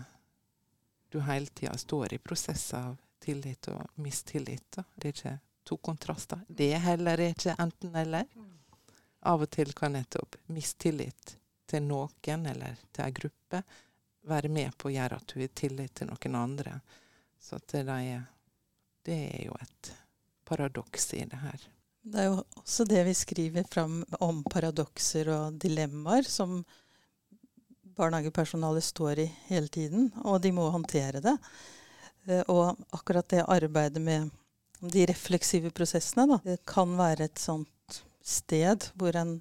du 1.12 1.20
hele 1.26 1.50
tida 1.52 1.76
står 1.78 2.14
i 2.14 2.22
prosesser 2.24 2.92
av 2.92 2.96
tillit 3.20 3.68
og 3.74 4.00
mistillit. 4.00 4.64
Da. 4.78 4.86
Det 4.96 5.10
er 5.10 5.18
ikke 5.18 5.36
to 5.68 5.78
kontraster. 5.78 6.46
Det 6.48 6.72
heller 6.86 7.20
er 7.20 7.34
ikke 7.34 7.58
enten-eller. 7.60 8.30
Av 9.28 9.42
og 9.44 9.52
til 9.52 9.74
kan 9.76 9.98
nettopp 9.98 10.38
mistillit 10.48 11.36
til 11.70 11.86
noen 11.86 12.50
eller 12.50 12.82
til 12.92 13.06
ei 13.06 13.16
gruppe 13.16 13.64
være 14.30 14.52
med 14.52 14.76
på 14.78 14.90
å 14.90 14.94
gjøre 14.94 15.20
at 15.20 15.32
du 15.32 15.40
har 15.42 15.52
tillit 15.58 15.96
til 15.98 16.10
noen 16.10 16.38
andre. 16.38 16.80
Så 17.40 17.60
det, 17.72 17.86
er, 17.88 18.26
det 19.08 19.20
er 19.32 19.46
jo 19.48 19.56
et 19.62 19.92
paradoks 20.50 21.14
i 21.18 21.24
det 21.30 21.40
her. 21.40 21.68
Det 22.10 22.22
er 22.22 22.30
jo 22.30 22.38
også 22.62 22.86
det 22.90 23.04
vi 23.08 23.16
skriver 23.18 23.66
fram 23.70 24.02
om 24.24 24.44
paradokser 24.48 25.30
og 25.34 25.60
dilemmaer 25.62 26.28
som 26.28 26.62
barnehagepersonalet 28.00 28.84
står 28.84 29.20
i 29.26 29.28
hele 29.50 29.68
tiden, 29.68 30.08
og 30.24 30.40
de 30.42 30.54
må 30.56 30.70
håndtere 30.72 31.20
det. 31.24 31.36
Eh, 32.28 32.44
og 32.48 32.80
akkurat 32.96 33.28
det 33.30 33.44
arbeidet 33.48 34.02
med 34.02 34.30
de 34.80 35.04
refleksive 35.10 35.74
prosessene 35.76 36.26
da, 36.30 36.40
det 36.46 36.62
kan 36.70 36.96
være 36.98 37.28
et 37.28 37.42
sånt 37.42 38.00
sted 38.24 38.88
hvor 39.00 39.16
en 39.20 39.40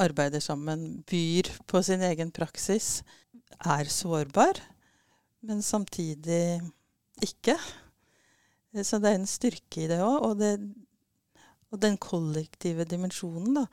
arbeider 0.00 0.42
sammen, 0.42 1.02
byr 1.08 1.50
på 1.66 1.82
sin 1.84 2.02
egen 2.06 2.30
praksis, 2.34 3.02
er 3.58 3.90
sårbar, 3.90 4.60
men 5.40 5.62
samtidig 5.62 6.60
ikke. 7.24 7.56
Så 8.84 9.00
det 9.02 9.10
er 9.10 9.18
en 9.18 9.28
styrke 9.28 9.84
i 9.84 9.88
det 9.90 9.98
òg. 10.04 10.28
Og, 10.28 10.44
og, 11.72 11.80
den 11.82 11.98
kollektive 12.00 12.86
dimensjonen, 12.88 13.62
da, 13.62 13.66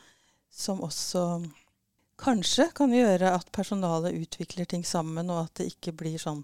som 0.52 0.82
også 0.86 1.44
kanskje 2.22 2.70
kan 2.76 2.94
gjøre 2.96 3.34
at 3.36 3.52
personalet 3.56 4.16
utvikler 4.16 4.68
ting 4.70 4.86
sammen, 4.88 5.30
og 5.30 5.46
at 5.46 5.62
det 5.62 5.74
ikke 5.74 5.96
blir 6.00 6.20
sånn 6.22 6.44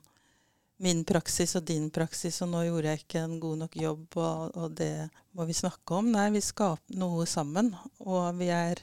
min 0.81 1.03
praksis 1.05 1.53
og 1.59 1.67
din 1.69 1.91
praksis, 1.93 2.39
og 2.41 2.49
nå 2.51 2.63
gjorde 2.65 2.89
jeg 2.89 3.03
ikke 3.03 3.21
en 3.21 3.35
god 3.41 3.59
nok 3.63 3.75
jobb, 3.77 4.05
og, 4.17 4.55
og 4.57 4.77
det 4.79 5.09
må 5.37 5.45
vi 5.45 5.55
snakke 5.55 5.99
om. 5.99 6.09
Nei, 6.09 6.31
vi 6.33 6.41
skaper 6.41 6.97
noe 6.97 7.27
sammen, 7.29 7.69
og 8.01 8.39
vi 8.39 8.49
er 8.49 8.81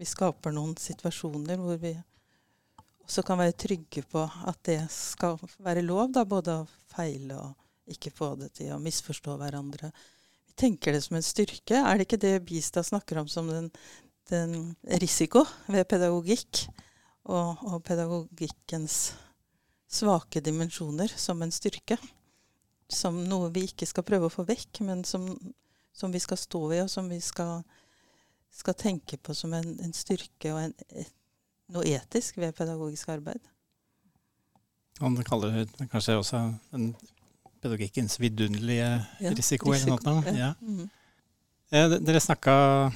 vi 0.00 0.08
skaper 0.08 0.54
noen 0.56 0.72
situasjoner 0.80 1.60
hvor 1.60 1.76
vi 1.80 1.92
også 3.04 3.24
kan 3.26 3.40
være 3.40 3.56
trygge 3.58 4.04
på 4.08 4.22
at 4.24 4.60
det 4.64 4.78
skal 4.94 5.36
være 5.60 5.82
lov, 5.84 6.12
da, 6.14 6.24
både 6.24 6.60
å 6.62 6.68
feile 6.92 7.36
og 7.36 7.90
ikke 7.90 8.12
få 8.14 8.34
det 8.40 8.52
til 8.56 8.70
og 8.72 8.84
misforstå 8.84 9.34
hverandre. 9.40 9.90
Vi 10.46 10.54
tenker 10.62 10.94
det 10.94 11.02
som 11.04 11.18
en 11.18 11.26
styrke. 11.26 11.74
Er 11.82 11.98
det 11.98 12.06
ikke 12.06 12.20
det 12.22 12.36
Bistad 12.46 12.86
snakker 12.86 13.20
om 13.20 13.28
som 13.28 13.50
den, 13.50 13.68
den 14.30 14.54
risiko 15.02 15.42
ved 15.66 15.88
pedagogikk? 15.90 16.64
Og, 17.30 17.60
og 17.68 17.82
pedagogikkens 17.84 19.12
svake 19.90 20.40
dimensjoner 20.40 21.12
som 21.20 21.42
en 21.44 21.52
styrke. 21.52 21.98
Som 22.90 23.20
noe 23.28 23.50
vi 23.52 23.66
ikke 23.68 23.86
skal 23.90 24.06
prøve 24.06 24.30
å 24.30 24.32
få 24.32 24.46
vekk, 24.48 24.80
men 24.86 25.04
som, 25.06 25.28
som 25.92 26.14
vi 26.14 26.22
skal 26.22 26.40
stå 26.40 26.62
i, 26.72 26.80
og 26.86 26.90
som 26.90 27.10
vi 27.10 27.20
skal 27.22 27.60
skal 28.50 28.74
tenke 28.74 29.16
på 29.16 29.34
som 29.34 29.54
en, 29.54 29.72
en 29.80 29.94
styrke 29.96 30.52
og 30.52 30.60
en, 30.64 30.74
et, 30.90 31.12
noe 31.70 31.86
etisk 31.86 32.40
ved 32.42 32.54
pedagogisk 32.58 33.12
arbeid. 33.14 33.40
Det 35.00 35.24
kaller 35.24 35.62
det 35.64 35.88
kanskje 35.88 36.18
også 36.20 36.40
en 36.76 36.90
pedagogikkens 37.62 38.18
vidunderlige 38.20 38.88
ja, 39.20 39.32
risiko, 39.36 39.72
risiko 39.72 39.96
noe. 40.04 40.34
Ja. 40.36 40.52
Mm 40.60 40.78
-hmm. 40.78 40.88
Dere 42.04 42.20
snakka 42.20 42.92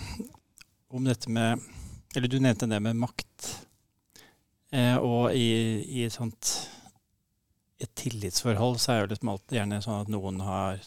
om 0.91 1.05
dette 1.05 1.31
med 1.31 1.61
Eller 2.17 2.29
du 2.29 2.39
nevnte 2.39 2.67
det 2.67 2.81
med 2.83 2.95
makt. 2.95 3.67
Eh, 4.73 4.97
og 4.97 5.35
i, 5.35 5.83
i, 5.83 6.05
et 6.05 6.13
sånt 6.13 6.71
et 7.81 7.91
tillitsforhold 7.95 8.79
så 8.79 8.93
er 8.93 9.01
det 9.01 9.11
liksom 9.11 9.29
alltid 9.29 9.59
gjerne 9.59 9.83
sånn 9.83 10.01
at 10.01 10.09
noen 10.09 10.41
har 10.41 10.79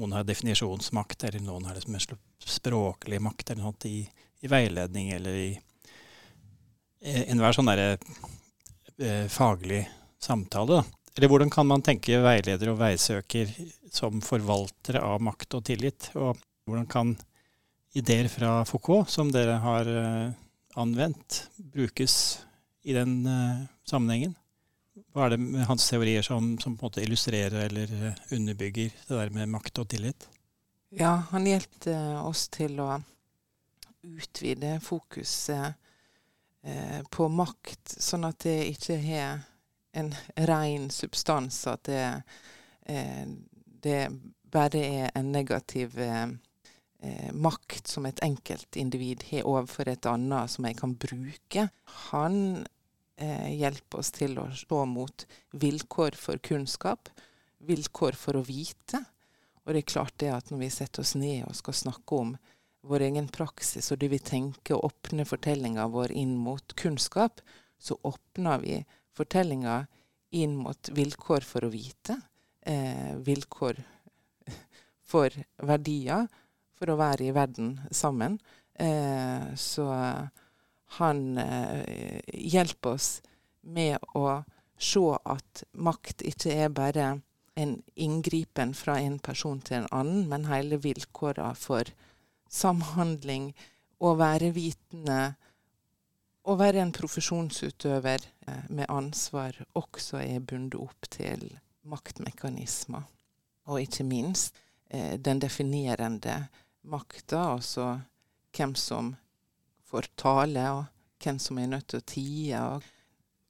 noen 0.00 0.16
har 0.16 0.24
definisjonsmakt, 0.24 1.24
eller 1.24 1.42
noen 1.44 1.66
har 1.68 1.76
liksom 1.76 1.98
språklig 2.40 3.20
makt 3.20 3.52
eller 3.52 3.66
noe 3.66 3.88
i, 3.88 3.98
i 4.40 4.48
veiledning 4.48 5.10
eller 5.12 5.36
i 5.36 5.50
eh, 7.04 7.26
enhver 7.28 7.56
sånn 7.56 7.68
derre 7.68 7.98
eh, 8.96 9.26
faglig 9.28 9.82
samtale. 10.20 10.80
Da. 10.80 11.12
Eller 11.16 11.32
hvordan 11.32 11.52
kan 11.52 11.68
man 11.68 11.84
tenke 11.84 12.22
veileder 12.24 12.72
og 12.72 12.80
veisøker 12.80 13.52
som 13.92 14.22
forvaltere 14.24 15.02
av 15.04 15.20
makt 15.24 15.58
og 15.58 15.66
tillit? 15.68 16.08
Og 16.16 16.38
hvordan 16.64 16.88
kan 16.88 17.14
ideer 17.92 18.30
fra 18.32 18.60
Foucault, 18.64 19.10
som 19.12 19.32
dere 19.34 19.58
har 19.60 19.90
eh, 19.90 20.32
anvendt, 20.80 21.42
brukes 21.58 22.14
i 22.88 22.96
den 22.96 23.18
sammenhengen? 23.84 24.32
Hva 25.14 25.26
er 25.26 25.34
det 25.34 25.40
med 25.42 25.64
hans 25.68 25.86
teorier 25.88 26.24
som, 26.26 26.52
som, 26.60 26.74
på 26.76 26.86
en 26.86 26.90
måte 26.90 27.04
illustrerer 27.04 27.68
eller 27.68 27.92
eh, 27.96 28.22
underbygger 28.36 28.90
det 29.06 29.16
der 29.16 29.32
med 29.34 29.52
makt 29.52 29.82
og 29.82 29.88
tillit? 29.92 30.26
Ja, 30.90 31.14
han 31.30 31.46
hjalp 31.46 31.86
oss 32.26 32.48
til 32.50 32.80
å 32.82 32.96
utvide 34.02 34.80
fokuset 34.82 35.74
eh, 36.62 37.00
på 37.10 37.28
makt, 37.28 37.94
sånn 38.00 38.26
at 38.28 38.42
det 38.44 38.58
ikke 38.72 38.98
har 39.04 39.44
en 39.92 40.12
ren 40.34 40.90
substans, 40.90 41.66
at 41.66 41.84
det, 41.88 42.04
eh, 42.86 43.26
det 43.82 44.00
bare 44.50 44.84
er 44.84 45.10
en 45.14 45.32
negativ 45.32 45.98
eh, 45.98 46.28
eh 47.02 47.32
makt 47.32 47.88
som 47.88 48.06
et 48.06 48.20
enkeltindivid 48.22 49.24
har 49.30 49.46
overfor 49.48 49.88
et 49.88 50.06
annet, 50.06 50.50
som 50.50 50.64
jeg 50.64 50.76
kan 50.76 50.94
bruke. 50.94 51.68
Han 52.10 52.66
eh, 53.20 53.50
hjelpe 53.60 54.00
oss 54.00 54.12
til 54.16 54.38
å 54.40 54.48
se 54.56 54.84
mot 54.88 55.26
vilkår 55.52 56.16
for 56.18 56.40
kunnskap, 56.42 57.10
vilkår 57.58 58.16
for 58.18 58.40
å 58.40 58.46
vite. 58.46 59.04
Og 59.64 59.74
det 59.74 59.84
er 59.84 59.92
klart 59.92 60.16
det 60.18 60.32
at 60.34 60.50
når 60.50 60.64
vi 60.64 60.72
setter 60.72 61.04
oss 61.04 61.14
ned 61.14 61.44
og 61.46 61.56
skal 61.58 61.76
snakke 61.76 62.20
om 62.24 62.34
vår 62.88 63.04
egen 63.10 63.28
praksis, 63.28 63.90
og 63.92 64.00
det 64.00 64.08
vi 64.12 64.18
tenker 64.18 64.76
å 64.76 64.88
åpne 64.88 65.26
fortellinga 65.28 65.86
vår 65.92 66.14
inn 66.16 66.32
mot 66.40 66.74
kunnskap, 66.80 67.42
så 67.78 67.96
åpner 68.08 68.60
vi 68.64 68.78
fortellinga 69.16 69.84
inn 70.36 70.56
mot 70.56 70.90
vilkår 70.96 71.44
for 71.44 71.66
å 71.66 71.72
vite. 71.72 72.16
Eh, 72.60 73.16
vilkår 73.20 73.80
for 75.12 75.34
verdier, 75.68 76.28
for 76.78 76.92
å 76.92 76.98
være 77.00 77.28
i 77.28 77.34
verden 77.36 77.74
sammen. 77.92 78.38
Eh, 78.80 79.52
så 79.60 79.90
han 80.98 81.38
eh, 81.38 82.20
hjelper 82.34 82.96
oss 82.96 83.10
med 83.60 83.98
å 84.16 84.42
se 84.80 85.02
at 85.28 85.64
makt 85.72 86.24
ikke 86.26 86.54
er 86.64 86.72
bare 86.74 87.10
en 87.60 87.74
inngripen 87.94 88.72
fra 88.74 88.96
en 89.00 89.18
person 89.18 89.60
til 89.60 89.82
en 89.82 89.90
annen, 89.92 90.24
men 90.30 90.48
hele 90.48 90.80
vilkåra 90.80 91.52
for 91.58 91.92
samhandling, 92.50 93.52
å 94.00 94.14
være 94.16 94.48
vitende, 94.56 95.34
å 96.48 96.56
være 96.56 96.80
en 96.80 96.92
profesjonsutøver 96.96 98.24
eh, 98.48 98.66
med 98.72 98.88
ansvar 98.88 99.58
også 99.76 100.22
er 100.24 100.40
bundet 100.40 100.80
opp 100.80 101.10
til 101.12 101.44
maktmekanismer. 101.84 103.04
Og 103.68 103.84
ikke 103.84 104.06
minst 104.08 104.56
eh, 104.88 105.18
den 105.20 105.42
definerende 105.44 106.46
makta, 106.88 107.44
altså 107.58 107.92
hvem 108.56 108.72
som 108.74 109.12
får 109.90 110.10
tale, 110.20 110.64
og 110.76 111.22
hvem 111.24 111.38
som 111.42 111.58
er 111.58 111.70
nødt 111.70 111.90
til 111.90 112.00
å 112.00 112.08
tie, 112.08 112.62
og 112.62 112.86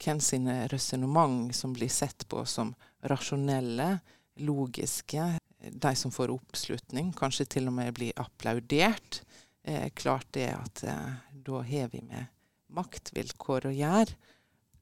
hvem 0.01 0.21
sine 0.25 0.65
resonnement 0.73 1.55
som 1.55 1.75
blir 1.77 1.93
sett 1.93 2.27
på 2.29 2.45
som 2.49 2.73
rasjonelle, 3.09 3.99
logiske, 4.41 5.27
de 5.61 5.93
som 5.97 6.13
får 6.13 6.33
oppslutning, 6.33 7.13
kanskje 7.13 7.49
til 7.57 7.69
og 7.69 7.77
med 7.77 7.93
blir 7.97 8.17
applaudert. 8.21 9.21
Eh, 9.63 9.91
klart 9.93 10.31
det 10.33 10.49
at 10.55 10.85
eh, 10.89 11.11
da 11.33 11.61
har 11.67 11.91
vi 11.93 12.01
med 12.07 12.31
maktvilkår 12.73 13.69
å 13.69 13.75
gjøre. 13.75 14.17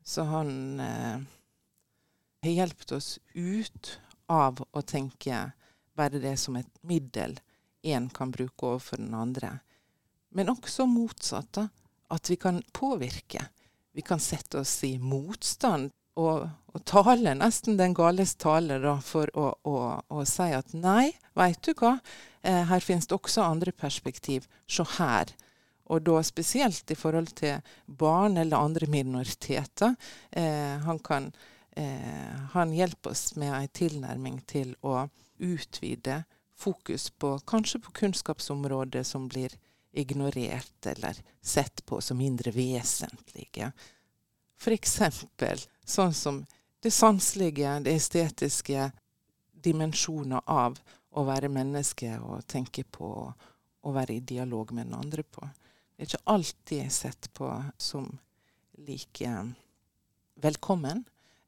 Så 0.06 0.24
han 0.30 0.80
eh, 0.80 1.24
har 2.46 2.54
hjulpet 2.54 2.94
oss 2.94 3.16
ut 3.34 3.98
av 4.30 4.62
å 4.70 4.82
tenke 4.86 5.48
bare 5.98 6.22
det 6.22 6.36
som 6.38 6.56
et 6.56 6.70
middel 6.86 7.34
én 7.82 8.06
kan 8.14 8.30
bruke 8.30 8.70
overfor 8.70 9.02
den 9.02 9.16
andre. 9.18 9.58
Men 10.34 10.52
også 10.52 10.86
motsatt. 10.86 11.52
da, 11.52 11.68
At 12.08 12.30
vi 12.30 12.36
kan 12.36 12.62
påvirke. 12.72 13.48
Vi 13.92 14.02
kan 14.02 14.20
sette 14.20 14.60
oss 14.60 14.84
i 14.84 14.98
motstand 14.98 15.90
og, 16.18 16.48
og 16.74 16.84
tale 16.88 17.34
nesten 17.38 17.78
den 17.78 17.94
gales 17.94 18.34
tale 18.40 18.78
da, 18.82 18.96
for 19.04 19.30
å, 19.38 19.50
å, 19.62 19.76
å, 20.10 20.24
si 20.26 20.48
at 20.54 20.72
nei, 20.74 21.12
veit 21.38 21.60
du 21.62 21.74
hva, 21.78 21.96
eh, 22.42 22.64
her 22.70 22.82
finnes 22.84 23.06
det 23.06 23.16
også 23.16 23.44
andre 23.46 23.72
perspektiv. 23.72 24.48
Se 24.66 24.86
her. 24.98 25.30
Og 25.88 26.02
da 26.04 26.18
spesielt 26.26 26.90
i 26.92 26.98
forhold 26.98 27.32
til 27.38 27.62
barn 27.86 28.36
eller 28.36 28.60
andre 28.60 28.88
minoriteter. 28.92 29.94
Eh, 30.30 30.74
han, 30.84 30.98
kan, 30.98 31.30
eh, 31.78 32.34
han 32.52 32.74
hjelper 32.76 33.14
oss 33.14 33.30
med 33.40 33.54
en 33.54 33.70
tilnærming 33.72 34.42
til 34.50 34.74
å 34.82 35.06
utvide 35.38 36.24
fokus 36.58 37.08
på 37.14 37.36
kanskje 37.46 37.80
på 37.86 37.94
kunnskapsområdet 38.02 39.06
som 39.06 39.30
blir 39.30 39.54
ignorert 39.92 40.86
eller 40.86 41.16
sett 41.40 41.84
på 41.86 42.00
som 42.00 42.18
mindre 42.18 42.50
vesentlige. 42.50 43.72
F.eks. 44.58 45.00
sånn 45.84 46.14
som 46.14 46.42
det 46.82 46.90
sanselige, 46.90 47.78
det 47.80 47.94
estetiske 47.98 48.90
dimensjoner 49.52 50.42
av 50.46 50.78
å 51.10 51.24
være 51.26 51.50
menneske 51.50 52.18
og 52.20 52.46
tenke 52.46 52.84
på 52.84 53.10
og 53.88 53.94
være 53.94 54.18
i 54.18 54.24
dialog 54.26 54.72
med 54.74 54.86
den 54.86 54.98
andre 54.98 55.22
på. 55.22 55.46
Det 55.96 56.02
er 56.02 56.10
ikke 56.10 56.30
alltid 56.34 56.92
sett 56.92 57.30
på 57.34 57.48
som 57.78 58.10
like 58.78 59.32
velkommen, 60.34 61.04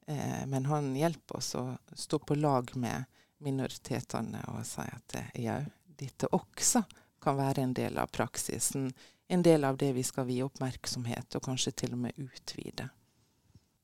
eh, 0.06 0.46
men 0.46 0.66
han 0.66 0.94
hjelper 0.96 1.36
oss 1.36 1.54
å 1.54 1.64
stå 1.94 2.18
på 2.18 2.38
lag 2.38 2.70
med 2.74 3.04
minoritetene 3.38 4.42
og 4.54 4.64
si 4.66 4.86
at 4.86 5.16
jau, 5.38 5.60
dette 6.00 6.30
også 6.34 6.82
kan 7.22 7.38
være 7.38 7.64
en 7.64 7.74
del 7.76 7.98
av 8.00 8.10
praksisen. 8.12 8.90
En 9.30 9.44
del 9.46 9.64
av 9.64 9.76
det 9.78 9.92
vi 9.94 10.02
skal 10.06 10.26
vie 10.26 10.42
oppmerksomhet, 10.46 11.36
og 11.36 11.44
kanskje 11.46 11.74
til 11.84 11.94
og 11.94 12.02
med 12.06 12.16
utvide. 12.18 12.88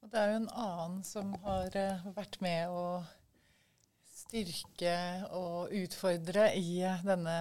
Og 0.03 0.11
det 0.11 0.19
er 0.23 0.33
jo 0.33 0.41
en 0.41 0.51
annen 0.65 0.99
som 1.07 1.33
har 1.45 1.77
uh, 1.79 2.09
vært 2.17 2.41
med 2.43 2.73
å 2.75 2.85
styrke 4.17 4.97
og 5.37 5.75
utfordre 5.77 6.49
i 6.59 6.81
uh, 6.83 7.03
denne 7.07 7.37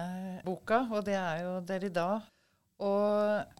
boka, 0.46 0.84
og 0.90 1.06
det 1.08 1.16
er 1.18 1.44
jo 1.44 1.56
Derrida. 1.66 2.08
Og 2.82 3.56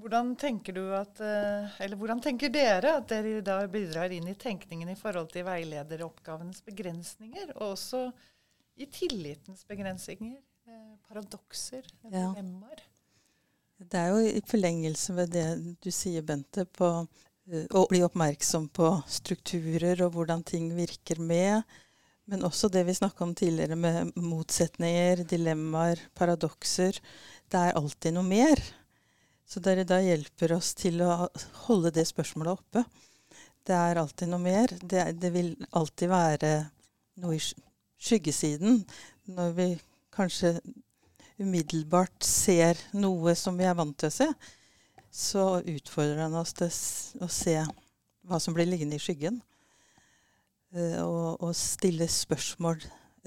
hvordan 0.00 0.34
tenker 0.40 0.78
at, 0.96 1.20
eller 1.20 1.98
hvordan 2.00 2.22
tenker 2.24 2.52
dere 2.52 2.94
at 2.98 3.08
Derrida 3.10 3.58
bidrar 3.68 4.12
inn 4.16 4.28
i 4.28 4.36
tenkningen 4.38 4.88
i 4.88 4.96
forhold 4.96 5.28
til 5.32 5.44
veilederoppgavenes 5.48 6.64
begrensninger, 6.64 7.52
og 7.58 7.74
også 7.74 8.06
i 8.80 8.88
tillitens 8.88 9.66
begrensninger? 9.68 10.40
Paradokser, 11.08 11.86
dilemmaer? 12.02 12.80
Ja. 12.80 13.86
Det 13.90 13.98
er 13.98 14.10
jo 14.12 14.24
i 14.28 14.42
forlengelse 14.44 15.14
med 15.16 15.30
det 15.32 15.46
du 15.80 15.88
sier, 15.94 16.24
Bente, 16.26 16.66
på 16.68 16.88
uh, 17.00 17.62
å 17.72 17.86
bli 17.90 18.02
oppmerksom 18.04 18.68
på 18.76 18.90
strukturer 19.08 20.02
og 20.04 20.12
hvordan 20.16 20.44
ting 20.46 20.68
virker 20.76 21.22
med. 21.22 21.64
Men 22.30 22.44
også 22.46 22.68
det 22.70 22.84
vi 22.86 22.94
snakka 22.94 23.24
om 23.24 23.32
tidligere 23.34 23.78
med 23.80 24.12
motsetninger, 24.20 25.24
dilemmaer, 25.30 26.04
paradokser. 26.14 27.00
Det 27.50 27.58
er 27.58 27.78
alltid 27.80 28.14
noe 28.14 28.28
mer. 28.28 28.62
Så 29.50 29.58
dere 29.64 29.82
da 29.88 29.98
hjelper 29.98 30.54
oss 30.54 30.76
til 30.78 31.00
å 31.02 31.26
holde 31.66 31.90
det 31.96 32.06
spørsmålet 32.06 32.60
oppe. 32.60 32.84
Det 33.66 33.74
er 33.74 33.98
alltid 33.98 34.30
noe 34.30 34.44
mer. 34.44 34.70
Det, 34.78 35.08
det 35.18 35.32
vil 35.34 35.56
alltid 35.74 36.12
være 36.12 36.52
noe 37.24 37.34
i 37.34 37.42
skyggesiden 37.42 38.84
når 39.34 39.56
vi 39.56 39.68
kanskje 40.14 40.56
umiddelbart 41.40 42.24
ser 42.24 42.78
noe 42.92 43.34
som 43.38 43.56
vi 43.58 43.66
er 43.68 43.76
vant 43.78 43.96
til 43.98 44.10
å 44.10 44.14
se, 44.14 44.28
så 45.10 45.44
utfordrer 45.66 46.24
han 46.26 46.36
oss 46.38 46.52
til 46.56 46.70
å 47.24 47.28
se 47.32 47.56
hva 48.28 48.38
som 48.42 48.54
blir 48.54 48.68
liggende 48.68 48.98
i 48.98 49.02
skyggen. 49.02 49.40
Uh, 50.70 51.02
og, 51.02 51.42
og, 51.42 51.54
stille 51.58 52.06
spørsmål 52.06 52.84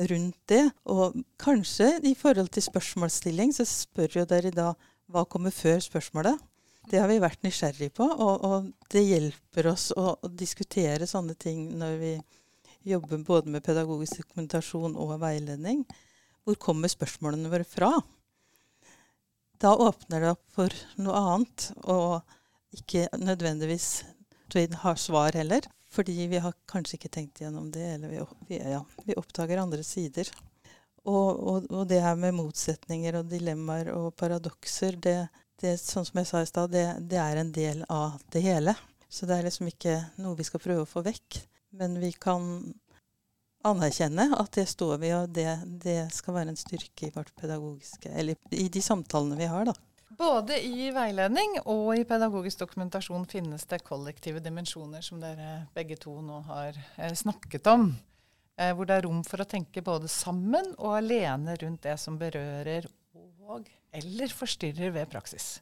rundt 0.10 0.39
det. 0.50 0.63
Og 0.89 1.17
kanskje 1.41 1.98
i 2.08 2.13
forhold 2.15 2.54
til 2.56 2.63
spørsmålsstilling 2.63 3.52
så 3.56 3.65
spør 3.67 4.22
jo 4.22 4.26
dere 4.30 4.54
da 4.56 4.72
hva 5.12 5.26
kommer 5.28 5.52
før 5.52 5.84
spørsmålet. 5.84 6.39
Det 6.89 7.00
har 7.00 7.08
vi 7.08 7.19
vært 7.24 7.43
nysgjerrig 7.46 7.93
på, 7.96 8.04
og, 8.04 8.43
og 8.43 8.72
det 8.91 9.06
hjelper 9.06 9.69
oss 9.72 9.91
å, 9.96 10.17
å, 10.19 10.32
diskutere 10.32 11.08
sånne 11.08 11.36
ting 11.39 11.69
når 11.80 12.00
vi 12.02 12.13
jobber 12.91 13.22
både 13.24 13.54
med 13.54 13.63
pedagogisk 13.63 14.19
dokumentasjon 14.24 14.98
og 15.00 15.13
veiledning. 15.22 15.86
Hvor 16.43 16.60
kommer 16.60 16.91
spørsmålene 16.91 17.51
våre 17.51 17.67
fra? 17.67 17.91
Da 19.63 19.75
åpner 19.79 20.23
det 20.23 20.34
opp 20.34 20.43
for 20.51 20.73
noe 20.99 21.19
annet, 21.19 21.69
og 21.88 22.75
ikke 22.75 23.08
nødvendigvis 23.15 24.03
vi 24.53 24.67
har 24.84 24.99
svar 24.99 25.34
heller. 25.38 25.65
Fordi 25.93 26.25
vi 26.27 26.41
har 26.41 26.56
kanskje 26.69 26.97
ikke 26.97 27.12
tenkt 27.13 27.41
gjennom 27.43 27.69
det, 27.71 27.86
eller 27.95 28.10
vi, 28.10 28.21
vi, 28.49 28.58
ja, 28.58 28.82
vi 29.06 29.15
oppdager 29.17 29.62
andre 29.62 29.84
sider. 29.86 30.29
Og, 31.03 31.29
og, 31.38 31.67
og, 31.69 31.84
det 31.89 32.01
her 32.01 32.15
med 32.17 32.34
motsetninger 32.38 33.19
og 33.19 33.29
dilemmaer 33.29 33.91
og 33.93 34.13
paradokser, 34.17 34.97
det, 35.03 35.17
det 35.62 35.75
sånn 35.82 36.08
som 36.08 36.21
jeg 36.21 36.29
sa 36.29 36.41
i 36.41 36.49
stad, 36.49 36.73
det, 36.73 36.86
det, 37.12 37.19
er 37.21 37.41
en 37.41 37.51
del 37.53 37.84
av 37.93 38.17
det 38.34 38.41
hele. 38.45 38.73
Så 39.06 39.29
det 39.29 39.38
er 39.38 39.49
liksom 39.49 39.69
ikke 39.69 39.99
noe 40.23 40.39
vi 40.39 40.47
skal 40.47 40.63
prøve 40.63 40.88
å 40.88 40.89
få 40.89 41.03
vekk. 41.06 41.43
Men 41.77 41.99
vi 42.01 42.13
kan 42.17 42.47
anerkjenne 43.67 44.30
at 44.38 44.52
det 44.58 44.67
står 44.69 44.97
vi, 45.02 45.10
og 45.15 45.34
det, 45.36 45.47
det 45.84 45.97
skal 46.15 46.38
være 46.38 46.54
en 46.54 46.60
styrke 46.60 47.08
i 47.08 47.13
vårt 47.15 47.34
pedagogiske 47.39 48.12
Eller 48.12 48.38
i 48.52 48.67
de 48.71 48.84
samtalene 48.84 49.39
vi 49.39 49.49
har, 49.49 49.67
da. 49.71 49.76
Både 50.13 50.60
i 50.62 50.91
veiledning 50.93 51.58
og 51.63 51.95
i 51.97 52.04
pedagogisk 52.06 52.62
dokumentasjon 52.62 53.26
finnes 53.30 53.65
det 53.69 53.82
kollektive 53.88 54.43
dimensjoner, 54.43 55.02
som 55.02 55.21
dere 55.23 55.65
begge 55.73 55.97
to 55.97 56.13
nå 56.21 56.43
har 56.49 56.78
eh, 56.78 57.15
snakket 57.17 57.69
om. 57.71 57.88
Eh, 58.60 58.76
hvor 58.78 58.86
det 58.86 58.99
er 58.99 59.08
rom 59.08 59.23
for 59.26 59.41
å 59.41 59.49
tenke 59.49 59.82
både 59.82 60.12
sammen 60.12 60.76
og 60.78 60.99
alene 60.99 61.58
rundt 61.63 61.88
det 61.88 61.97
som 62.02 62.19
berører 62.21 62.86
og 63.43 63.69
eller 63.93 64.34
forstyrrer 64.34 64.93
ved 64.93 65.10
praksis. 65.12 65.58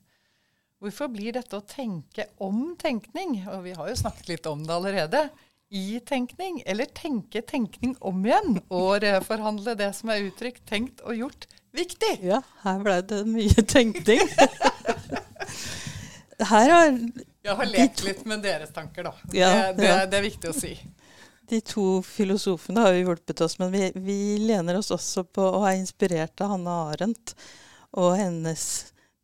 Hvorfor 0.82 1.12
blir 1.14 1.36
dette 1.36 1.58
å 1.58 1.66
tenke 1.68 2.26
om 2.42 2.74
tenkning, 2.80 3.42
og 3.52 3.66
vi 3.68 3.76
har 3.78 3.90
jo 3.92 3.98
snakket 4.00 4.32
litt 4.32 4.48
om 4.50 4.64
det 4.66 4.74
allerede, 4.74 5.26
i 5.72 6.00
tenkning, 6.06 6.62
eller 6.66 6.86
tenke 6.86 7.42
tenkning 7.48 7.96
om 8.04 8.26
igjen, 8.26 8.58
og 8.68 8.98
reforhandle 9.04 9.76
det 9.80 9.94
som 9.96 10.12
er 10.12 10.26
uttrykt, 10.28 10.66
tenkt 10.68 11.00
og 11.08 11.16
gjort, 11.16 11.46
viktig. 11.72 12.18
Ja, 12.28 12.42
her 12.66 12.82
ble 12.84 12.98
det 13.08 13.22
mye 13.30 13.64
tenkning. 13.64 14.20
her 16.52 16.74
har 16.76 16.90
Jeg 16.92 17.56
har 17.62 17.70
lekt 17.72 18.04
litt 18.04 18.26
med 18.28 18.44
deres 18.44 18.74
tanker, 18.76 19.08
da. 19.08 19.14
Ja, 19.32 19.52
det, 19.72 19.78
det, 19.80 19.88
ja. 19.88 20.02
det 20.12 20.20
er 20.20 20.26
viktig 20.26 20.52
å 20.52 20.58
si. 20.58 20.74
De 21.52 21.62
to 21.64 21.86
filosofene 22.04 22.84
har 22.84 22.98
jo 22.98 23.06
hjulpet 23.06 23.44
oss, 23.48 23.56
men 23.60 23.72
vi, 23.72 23.86
vi 23.96 24.18
lener 24.44 24.78
oss 24.80 24.92
også 24.92 25.24
på 25.24 25.46
og 25.54 25.66
er 25.70 25.80
inspirert 25.80 26.44
av 26.44 26.52
Hanne 26.54 26.76
Arendt 26.92 27.34
og 28.00 28.18
hennes 28.20 28.66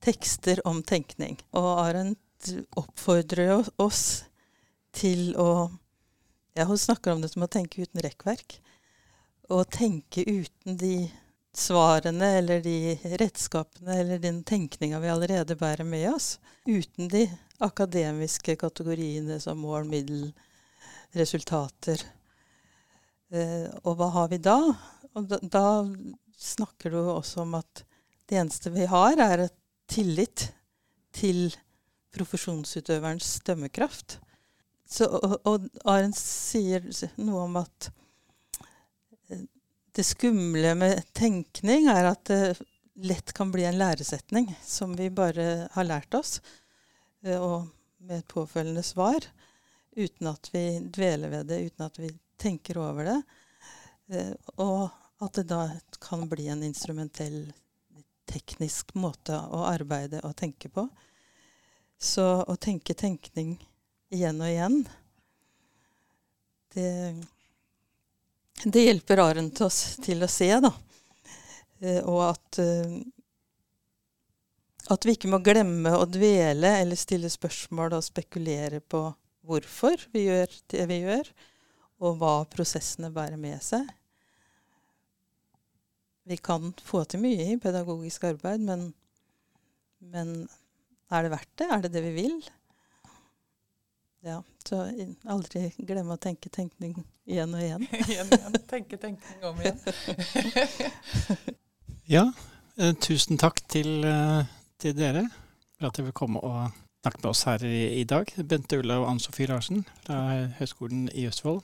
tekster 0.04 0.60
om 0.68 0.80
tenkning. 0.84 1.36
Og 1.56 1.68
Arendt 1.84 2.54
oppfordrer 2.80 3.68
oss 3.84 4.04
til 4.96 5.34
å 5.40 5.68
Ja, 6.58 6.64
hun 6.64 6.78
snakker 6.78 7.12
om 7.12 7.20
det 7.22 7.30
som 7.30 7.44
å 7.46 7.48
tenke 7.54 7.84
uten 7.86 8.02
rekkverk. 8.02 8.56
Å 9.54 9.60
tenke 9.70 10.24
uten 10.26 10.80
de 10.82 10.96
svarene 11.54 12.32
eller 12.40 12.64
de 12.66 12.96
redskapene 13.22 14.00
eller 14.02 14.18
den 14.24 14.40
tenkninga 14.42 14.98
vi 15.04 15.12
allerede 15.14 15.54
bærer 15.60 15.86
med 15.86 16.08
oss. 16.16 16.40
Uten 16.66 17.12
de 17.14 17.28
akademiske 17.62 18.58
kategoriene 18.58 19.38
som 19.44 19.62
mål, 19.62 19.86
middel, 19.86 20.32
resultater. 21.14 22.02
Eh, 23.30 23.70
og 23.86 24.02
hva 24.02 24.10
har 24.18 24.34
vi 24.34 24.42
da? 24.42 24.58
Og 25.14 25.30
da, 25.30 25.38
da 25.46 25.66
snakker 26.42 26.98
du 26.98 27.04
også 27.04 27.46
om 27.46 27.54
at 27.62 27.86
det 28.26 28.42
eneste 28.42 28.74
vi 28.74 28.90
har, 28.90 29.14
er 29.14 29.46
et 29.46 29.60
tillit 29.94 30.50
til 31.14 31.52
profesjonsutøverens 32.18 33.44
dømmekraft. 33.46 34.24
Så, 34.88 35.08
og, 35.12 35.68
og 35.84 36.14
sier 36.16 36.86
noe 37.20 37.44
om 37.44 37.58
at 37.60 37.90
eh, 39.30 39.44
det 39.96 40.06
skumle 40.08 40.72
med 40.80 41.02
tenkning 41.18 41.90
er 41.92 42.14
at 42.14 42.24
det 42.30 42.56
lett 43.04 43.34
kan 43.34 43.52
bli 43.52 43.66
en 43.68 43.78
læresetning 43.78 44.48
som 44.64 44.96
vi 44.96 45.10
bare 45.14 45.68
har 45.74 45.88
lært 45.88 46.16
oss, 46.18 46.40
eh, 47.26 47.36
og 47.38 47.68
med 47.98 48.22
et 48.22 48.32
påfølgende 48.32 48.84
svar, 48.84 49.28
uten 49.98 50.32
at 50.32 50.50
vi 50.54 50.64
dveler 50.94 51.30
ved 51.30 51.52
det, 51.52 51.60
uten 51.68 51.86
at 51.86 52.00
vi 52.00 52.14
tenker 52.38 52.80
over 52.80 53.12
det. 53.12 53.22
Eh, 54.14 54.34
Og 54.56 54.90
at 55.20 55.34
det 55.34 55.50
da 55.50 55.64
kan 56.00 56.28
bli 56.30 56.48
en 56.48 56.64
instrumentell, 56.64 57.48
teknisk 58.28 58.92
måte 59.00 59.38
å 59.40 59.64
arbeide 59.70 60.20
og 60.28 60.36
tenke 60.36 60.70
på. 60.70 60.84
Så 61.98 62.44
å 62.44 62.56
tenke 62.60 62.94
tenkning 62.94 63.56
igjen 64.14 64.40
og 64.42 64.50
igjen, 64.50 64.78
det, 66.76 66.92
det 68.64 68.84
hjelper 68.86 69.22
Arendt 69.24 69.62
oss 69.66 69.98
til 70.04 70.24
å 70.24 70.30
se, 70.32 70.50
da. 70.64 70.72
Eh, 71.82 72.02
Og 72.06 72.22
at, 72.30 72.60
eh, 72.62 72.98
at 74.94 75.08
vi 75.08 75.18
ikke 75.18 75.32
må 75.32 75.42
glemme 75.44 75.94
å 75.98 76.08
dvele 76.10 76.74
eller 76.82 77.00
stille 77.00 77.30
spørsmål 77.32 77.98
og 77.98 78.06
spekulere 78.06 78.82
på 78.82 79.04
hvorfor 79.48 80.08
vi 80.14 80.28
gjør 80.28 80.52
det 80.74 80.88
vi 80.90 81.02
gjør, 81.06 81.32
og 82.04 82.20
hva 82.20 82.34
prosessene 82.52 83.10
bærer 83.14 83.40
med 83.42 83.62
seg. 83.64 83.88
Vi 86.28 86.36
kan 86.44 86.74
få 86.84 87.06
til 87.08 87.24
mye 87.24 87.54
i 87.54 87.60
pedagogisk 87.62 88.28
arbeid, 88.28 88.60
men, 88.68 88.90
men 90.04 90.34
er 91.08 91.24
det 91.24 91.32
verdt 91.32 91.54
det? 91.62 91.68
Er 91.72 91.86
det 91.86 91.94
det 91.96 92.04
vi 92.04 92.16
vil? 92.18 92.38
Ja, 94.28 94.42
så 94.68 94.82
aldri 95.32 95.70
glemme 95.78 96.18
å 96.18 96.20
tenke 96.20 96.50
tenkning 96.52 96.98
igjen 97.28 97.54
og 97.56 97.64
igjen. 97.64 97.86
igjen, 98.12 98.32
igjen. 98.36 98.58
Tenke 98.68 99.00
tenkning 99.00 99.48
om 99.48 99.62
igjen. 99.64 99.80
Ja, 102.08 102.22
eh, 102.80 102.94
tusen 103.04 103.36
takk 103.36 103.58
til, 103.68 104.06
eh, 104.08 104.46
til 104.80 104.94
dere 104.96 105.26
for 105.76 105.90
at 105.90 105.98
dere 105.98 106.08
vil 106.08 106.16
komme 106.16 106.40
og 106.40 106.70
snakke 107.04 107.20
med 107.20 107.28
oss 107.34 107.42
her 107.50 107.66
i, 107.68 108.00
i 108.00 108.06
dag. 108.08 108.32
Bente 108.48 108.80
Ulla 108.80 109.02
og 109.02 109.10
Ann 109.10 109.20
Sofie 109.20 109.50
Larsen 109.52 109.84
fra 110.06 110.48
Høgskolen 110.56 111.10
i 111.12 111.26
Østfold. 111.28 111.60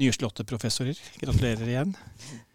Nyslåtte 0.00 0.48
professorer. 0.48 0.96
Gratulerer 1.20 1.68
igjen. 1.68 1.92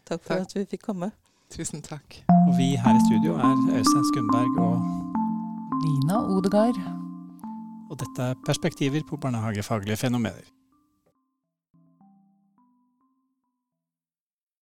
Takk 0.09 0.25
for 0.25 0.33
Takk. 0.33 0.47
at 0.49 0.57
vi 0.57 0.65
fikk 0.73 0.87
komme. 0.89 1.11
Tusen 1.53 1.85
takk. 1.85 2.23
Og 2.47 2.57
vi 2.57 2.73
her 2.81 2.97
i 2.97 3.05
studio 3.05 3.37
er 3.37 3.55
Øystein 3.77 4.09
Skumberg, 4.09 4.59
og, 4.65 4.81
Nina 5.85 6.23
Odegaard. 6.25 7.10
Og 7.91 7.99
dette 7.99 8.31
er 8.31 8.41
Perspektiver 8.47 9.03
på 9.07 9.19
barnehagefaglige 9.19 9.99
fenomener. 9.99 10.47